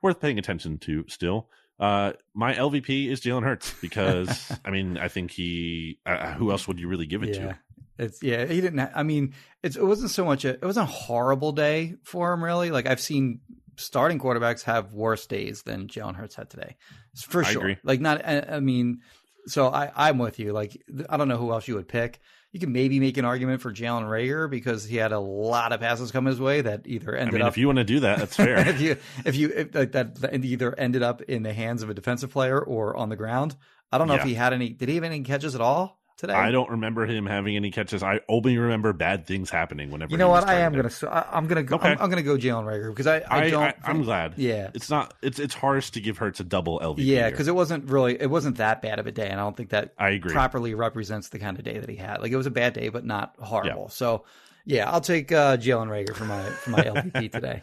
[0.02, 1.48] worth paying attention to still.
[1.78, 5.98] Uh, my LVP is Jalen Hurts because I mean I think he.
[6.04, 7.40] Uh, who else would you really give it yeah.
[7.46, 7.58] to?
[7.98, 8.78] It's yeah, he didn't.
[8.78, 10.44] ha- I mean, it's, it wasn't so much.
[10.44, 12.70] A, it wasn't a horrible day for him, really.
[12.70, 13.40] Like I've seen
[13.76, 16.76] starting quarterbacks have worse days than Jalen Hurts had today,
[17.16, 17.62] for I sure.
[17.62, 17.76] agree.
[17.84, 18.26] Like not.
[18.26, 19.00] I, I mean,
[19.46, 20.52] so I I'm with you.
[20.52, 20.76] Like
[21.08, 22.20] I don't know who else you would pick.
[22.50, 25.80] You can maybe make an argument for Jalen Reagor because he had a lot of
[25.80, 28.00] passes come his way that either I ended mean, up if you want to do
[28.00, 28.58] that, that's fair.
[28.68, 31.90] if you if you if like that, that either ended up in the hands of
[31.90, 33.56] a defensive player or on the ground.
[33.92, 34.70] I don't know if he had any.
[34.70, 36.32] Did he have any catches at all today?
[36.32, 38.02] I don't remember him having any catches.
[38.02, 40.12] I only remember bad things happening whenever.
[40.12, 40.48] You know what?
[40.48, 41.00] I am targeted.
[41.00, 41.28] gonna.
[41.30, 41.76] I'm gonna go.
[41.76, 41.88] Okay.
[41.88, 43.18] I'm, I'm gonna go Jalen Reagor because I.
[43.18, 43.62] I, I, don't.
[43.62, 44.34] I, I'm glad.
[44.36, 44.70] Yeah.
[44.74, 45.14] it's not.
[45.22, 46.96] It's it's harsh to give Hurts a double LVP.
[46.98, 48.20] Yeah, because it wasn't really.
[48.20, 50.32] It wasn't that bad of a day, and I don't think that I agree.
[50.32, 52.20] properly represents the kind of day that he had.
[52.20, 53.88] Like it was a bad day, but not horrible.
[53.88, 54.24] So
[54.64, 57.62] yeah, I'll take uh, Jalen Reagor for my for my LVP today.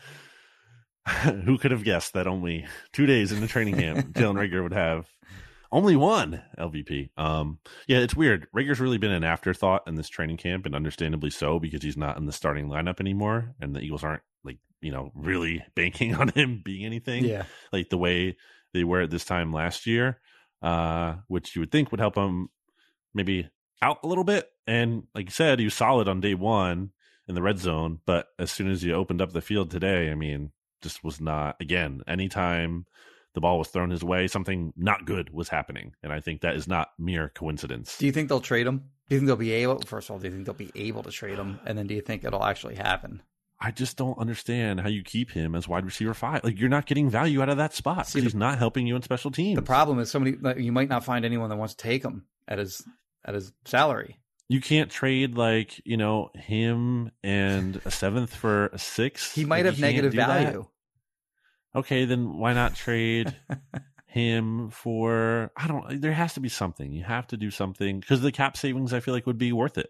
[1.24, 4.74] Who could have guessed that only two days in the training camp, Jalen Reagor would
[4.74, 5.08] have
[5.72, 7.10] only one LVP?
[7.18, 8.48] Um, yeah, it's weird.
[8.54, 12.18] Reagor's really been an afterthought in this training camp, and understandably so because he's not
[12.18, 16.30] in the starting lineup anymore, and the Eagles aren't like you know really banking on
[16.30, 17.26] him being anything.
[17.26, 18.38] Yeah, like the way
[18.74, 20.20] they were at this time last year,
[20.62, 22.50] uh, which you would think would help him
[23.14, 23.50] maybe
[23.82, 24.50] out a little bit.
[24.68, 26.92] And like you said, he was solid on day one
[27.28, 30.16] in the red zone, but as soon as you opened up the field today, I
[30.16, 32.86] mean, just was not again, anytime
[33.34, 36.56] the ball was thrown his way, something not good was happening, and I think that
[36.56, 37.98] is not mere coincidence.
[37.98, 38.78] Do you think they'll trade him?
[39.10, 39.80] Do you think they'll be able?
[39.82, 41.60] First of all, do you think they'll be able to trade him?
[41.66, 43.22] And then do you think it'll actually happen?
[43.60, 46.44] I just don't understand how you keep him as wide receiver five.
[46.44, 48.08] Like you're not getting value out of that spot.
[48.08, 49.56] See, he's not helping you in special teams.
[49.56, 52.26] The problem is somebody like, you might not find anyone that wants to take him
[52.48, 52.82] at his
[53.24, 54.18] at his salary.
[54.50, 59.32] you can't trade like you know him and a seventh for a six.
[59.36, 60.62] He might Like, have negative value.
[60.64, 60.68] that.
[61.76, 63.34] Okay, then why not trade
[64.06, 65.52] him for?
[65.56, 66.02] I don't.
[66.02, 66.92] There has to be something.
[66.92, 69.78] You have to do something because the cap savings I feel like would be worth
[69.78, 69.90] it.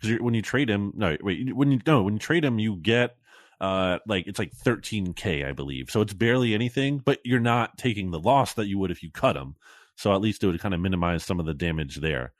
[0.00, 2.76] Because when you trade him, no, wait, when you no, when you trade him, you
[2.76, 3.16] get
[3.60, 5.90] uh like it's like 13k I believe.
[5.90, 9.10] So it's barely anything, but you're not taking the loss that you would if you
[9.10, 9.54] cut him.
[9.96, 12.32] So at least it would kind of minimize some of the damage there.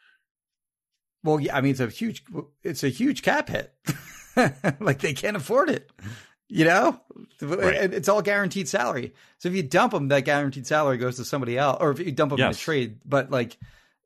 [1.23, 2.25] Well, yeah, I mean it's a huge
[2.63, 3.73] it's a huge cap hit.
[4.81, 5.91] like they can't afford it.
[6.55, 7.01] You know,
[7.41, 7.95] Right.
[7.95, 9.15] It's all guaranteed salary.
[9.39, 12.13] So if you dump him, that guaranteed salary goes to somebody else, or if you
[12.13, 12.99] dump him in a trade.
[13.05, 13.57] But like,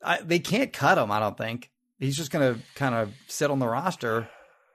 [0.02, 1.10] I, they can't cut him.
[1.10, 4.28] I don't think he's just going to kind of sit on the roster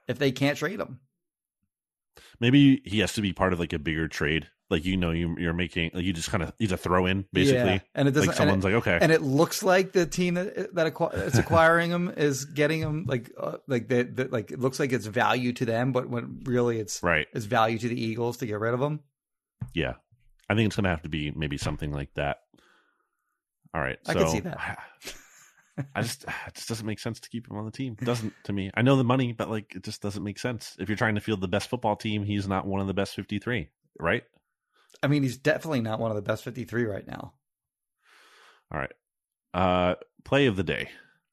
[0.06, 1.00] if they can't trade him.
[2.40, 4.48] Maybe he has to be part of like a bigger trade.
[4.70, 7.26] Like you know, you, you're making like you just kind of he's a throw in
[7.32, 7.72] basically.
[7.74, 7.80] Yeah.
[7.94, 8.28] And it doesn't.
[8.28, 11.90] Like someone's and like, okay, and it looks like the team that that that's acquiring
[11.90, 15.66] him is getting him like uh, like the like it looks like it's value to
[15.66, 18.80] them, but when really it's right, it's value to the Eagles to get rid of
[18.80, 19.00] him.
[19.74, 19.94] yeah.
[20.48, 22.38] I think it's gonna have to be maybe something like that.
[23.74, 24.78] All right, I so can see that.
[25.94, 27.96] I just it just doesn't make sense to keep him on the team.
[28.00, 28.70] It doesn't to me.
[28.74, 30.76] I know the money, but like it just doesn't make sense.
[30.78, 33.14] If you're trying to field the best football team, he's not one of the best
[33.14, 33.68] 53,
[33.98, 34.24] right?
[35.02, 37.32] I mean, he's definitely not one of the best 53 right now.
[38.72, 38.92] All right.
[39.54, 39.94] Uh
[40.24, 40.88] play of the day.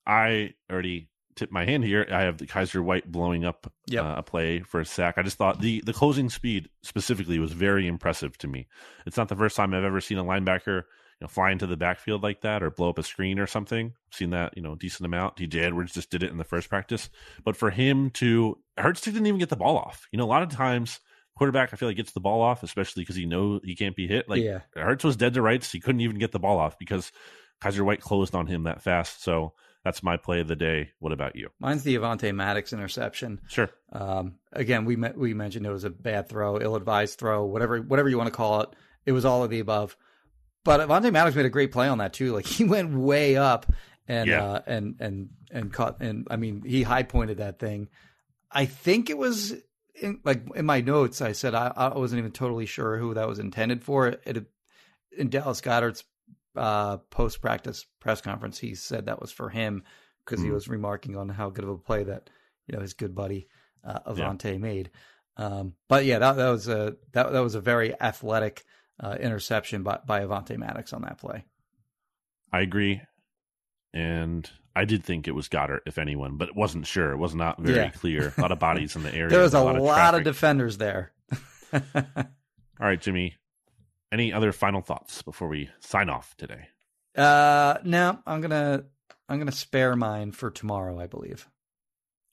[0.05, 2.05] I already tipped my hand here.
[2.11, 4.03] I have the Kyzir White blowing up Yep.
[4.03, 5.17] uh, a play for a sack.
[5.17, 8.67] I just thought the the closing speed specifically was very impressive to me.
[9.05, 10.83] It's not the first time I've ever seen a linebacker
[11.25, 13.93] know, fly into the backfield like that or blow up a screen or something.
[14.11, 15.37] seen that, you know, decent amount.
[15.37, 17.09] TJ Edwards just did it in the first practice.
[17.43, 20.07] But for him to Hurts didn't even get the ball off.
[20.11, 20.99] You know, a lot of times
[21.35, 24.07] quarterback I feel like gets the ball off, especially because he know he can't be
[24.07, 24.29] hit.
[24.29, 24.59] Like yeah.
[24.75, 25.71] Hurts was dead to rights.
[25.71, 27.11] He couldn't even get the ball off because
[27.61, 29.23] Kyzir White closed on him that fast.
[29.23, 29.53] So
[29.83, 30.91] that's my play of the day.
[30.99, 31.49] What about you?
[31.59, 33.41] Mine's the Avonte Maddox interception.
[33.47, 33.69] Sure.
[33.91, 38.09] Um, again, we me- we mentioned it was a bad throw, ill-advised throw, whatever whatever
[38.09, 38.69] you want to call it.
[39.05, 39.95] It was all of the above.
[40.65, 42.33] But Avonte Maddox made a great play on that too.
[42.33, 43.65] Like he went way up
[44.07, 44.43] and Yeah.
[44.43, 47.89] uh, and and and caught and I mean he high pointed that thing.
[48.51, 49.53] I think it was
[50.01, 51.21] in, like in my notes.
[51.21, 54.07] I said I, I wasn't even totally sure who that was intended for.
[54.07, 54.45] It,
[55.17, 56.03] in Dallas Goedert's
[56.55, 59.83] uh, post practice press conference, he said that was for him
[60.25, 60.53] because he Mhm.
[60.53, 62.29] was remarking on how good of a play that
[62.67, 63.47] you know his good buddy
[63.83, 64.89] uh, Avante made.
[65.37, 68.65] Um, but yeah, that, that was a that that was a very athletic
[68.99, 71.45] uh, interception by by Avonte Maddox on that play.
[72.51, 73.01] I agree.
[73.93, 77.11] And I did think it was Goedert, if anyone, but it wasn't sure.
[77.11, 77.89] It was not very Yeah.
[77.89, 78.33] clear.
[78.37, 79.29] A lot of bodies in the area.
[79.29, 80.23] There was a, lot of lot of traffic.
[80.25, 81.11] defenders there.
[81.73, 81.81] All
[82.79, 83.35] right, Jimmy.
[84.11, 86.67] Any other final thoughts before we sign off today?
[87.17, 88.83] uh, no, I'm gonna
[89.27, 90.99] I'm gonna spare mine for tomorrow.
[90.99, 91.47] I believe.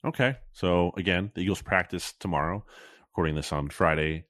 [0.05, 0.37] Okay.
[0.53, 2.64] So again, the Eagles practice tomorrow.
[3.11, 4.25] Recording this on Friday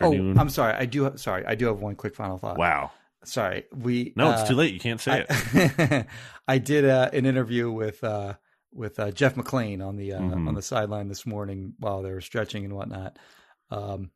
[0.00, 0.12] Oh.
[0.12, 0.74] I'm sorry.
[0.74, 1.04] I do.
[1.04, 2.58] Have, sorry, I do have one quick final thought.
[2.58, 2.90] wow.
[3.24, 4.12] Sorry, we.
[4.16, 4.72] No, uh, it's too late.
[4.72, 5.76] You can't say it.
[5.78, 6.06] I,
[6.54, 8.34] I did uh, an interview with uh,
[8.72, 10.46] with uh, Jeff McLane on the uh, Mhm.
[10.48, 13.18] on the sideline this morning while they were stretching and whatnot.
[13.70, 14.10] Um,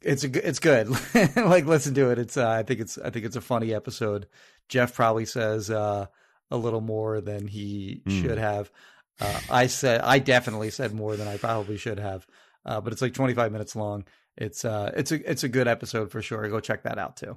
[0.00, 0.88] it's a, it's good.
[1.36, 2.18] like listen to it.
[2.20, 4.28] It's uh, I think it's I think it's a funny episode.
[4.68, 6.06] Jeff probably says uh,
[6.50, 8.22] a little more than he Hmm.
[8.22, 8.70] should have.
[9.20, 12.24] Uh, I said I definitely said more than I probably should have.
[12.64, 14.04] Uh, but it's like 25 minutes long.
[14.40, 16.48] It's uh it's a it's a good episode for sure.
[16.48, 17.36] Go check that out too.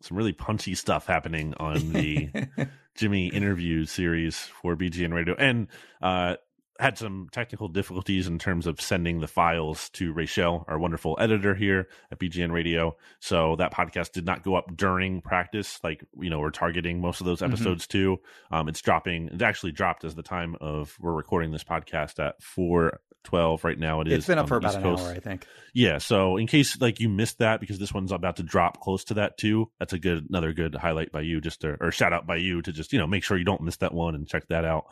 [0.00, 2.30] Some really punchy stuff happening on the
[2.94, 5.68] Jimmy interview series for BGN Radio, and
[6.00, 6.36] uh,
[6.78, 11.54] had some technical difficulties in terms of sending the files to Rachel, our wonderful editor
[11.54, 12.96] here at BGN Radio.
[13.20, 17.20] So that podcast did not go up during practice, like you know we're targeting most
[17.20, 17.48] of those Mhm.
[17.48, 18.18] episodes too.
[18.50, 19.28] Um, it's dropping.
[19.28, 23.78] It actually dropped as the time of we're recording this podcast at four twelve right
[23.78, 24.00] now.
[24.00, 24.18] It is.
[24.18, 25.04] it's been up for about East an Coast.
[25.04, 25.46] hour, I think.
[25.74, 29.02] Yeah, so in case like you missed that because this one's about to drop close
[29.06, 32.12] to that too, that's a good another good highlight by you just to or shout
[32.12, 34.28] out by you to just, you know, make sure you don't miss that one and
[34.28, 34.84] check that out.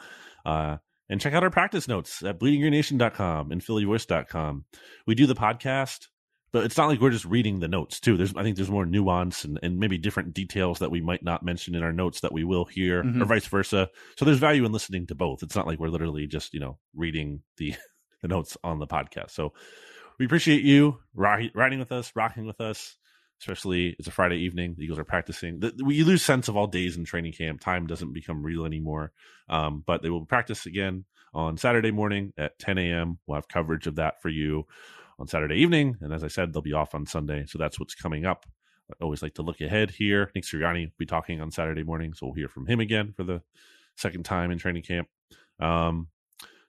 [0.45, 0.79] Uh
[1.09, 4.65] and check out our practice notes at bleedinggreennation.com and phillyvoice.com.
[5.07, 6.07] We do the podcast,
[6.53, 8.17] but it's not like we're just reading the notes too.
[8.17, 11.43] There's I think there's more nuance and, and maybe different details that we might not
[11.45, 13.23] mention in our notes that we will hear Mhm.
[13.23, 13.89] or vice versa.
[14.17, 15.43] So there's value in listening to both.
[15.43, 17.75] It's not like we're literally just, you know, reading the
[18.23, 19.31] the notes on the podcast.
[19.33, 19.53] So
[20.19, 22.97] we appreciate you ri- riding with us, rocking with us.
[23.41, 24.75] Especially it's a Friday evening.
[24.77, 25.61] The Eagles are practicing.
[25.61, 27.61] The, we lose sense of all days in training camp.
[27.61, 29.13] Time doesn't become real anymore.
[29.49, 33.19] Um, but they will practice again on Saturday morning at 10 a.m.
[33.27, 34.67] We'll have coverage of that for you
[35.19, 35.97] on Saturday evening.
[36.01, 37.45] And as I said, they'll be off on Sunday.
[37.47, 38.47] So that's what's coming up.
[38.91, 40.31] I always like to look ahead here.
[40.35, 42.15] Nick Sirianni will be talking on Saturday morning.
[42.15, 43.43] So we'll hear from him again for the
[43.97, 45.09] second time in training camp.
[45.59, 46.09] Um,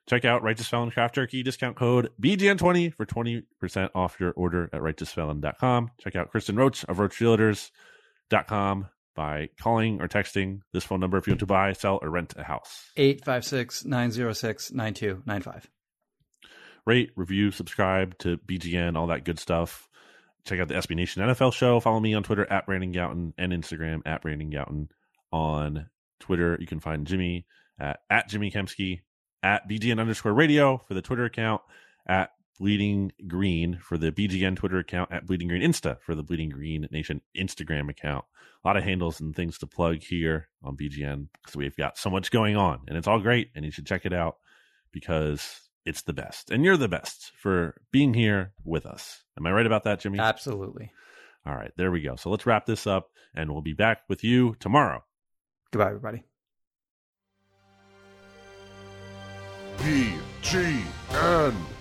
[0.08, 4.80] check out Righteous Felon Craft Jerky discount code BGN20 for 20% off your order at
[4.80, 5.90] righteousfelon.com.
[6.00, 11.32] Check out Kristen Roach of RoachRealtors.com by calling or texting this phone number if you
[11.32, 12.90] want to buy, sell, or rent a house.
[12.96, 15.68] 856 906 9295.
[16.86, 19.88] Rate, review, subscribe to BGN, all that good stuff.
[20.46, 21.80] Check out the SB Nation NFL show.
[21.80, 24.88] Follow me on Twitter at Brandon Gowton and Instagram at Brandon Gowton.
[25.30, 25.90] On
[26.20, 27.44] Twitter, you can find Jimmy
[27.78, 29.00] at, at Jimmy Kempski
[29.42, 31.62] at BGN underscore radio for the Twitter account,
[32.06, 36.48] at Bleeding Green for the BGN Twitter account, at Bleeding Green Insta for the Bleeding
[36.48, 38.24] Green Nation Instagram account.
[38.64, 42.10] A lot of handles and things to plug here on BGN because we've got so
[42.10, 44.38] much going on and it's all great and you should check it out
[44.90, 46.50] because it's the best.
[46.50, 49.22] And you're the best for being here with us.
[49.38, 50.18] Am I right about that, Jimmy?
[50.18, 50.90] Absolutely.
[51.46, 52.16] All right, there we go.
[52.16, 55.04] So let's wrap this up and we'll be back with you tomorrow.
[55.70, 56.27] Goodbye, everybody.
[59.88, 61.77] BGN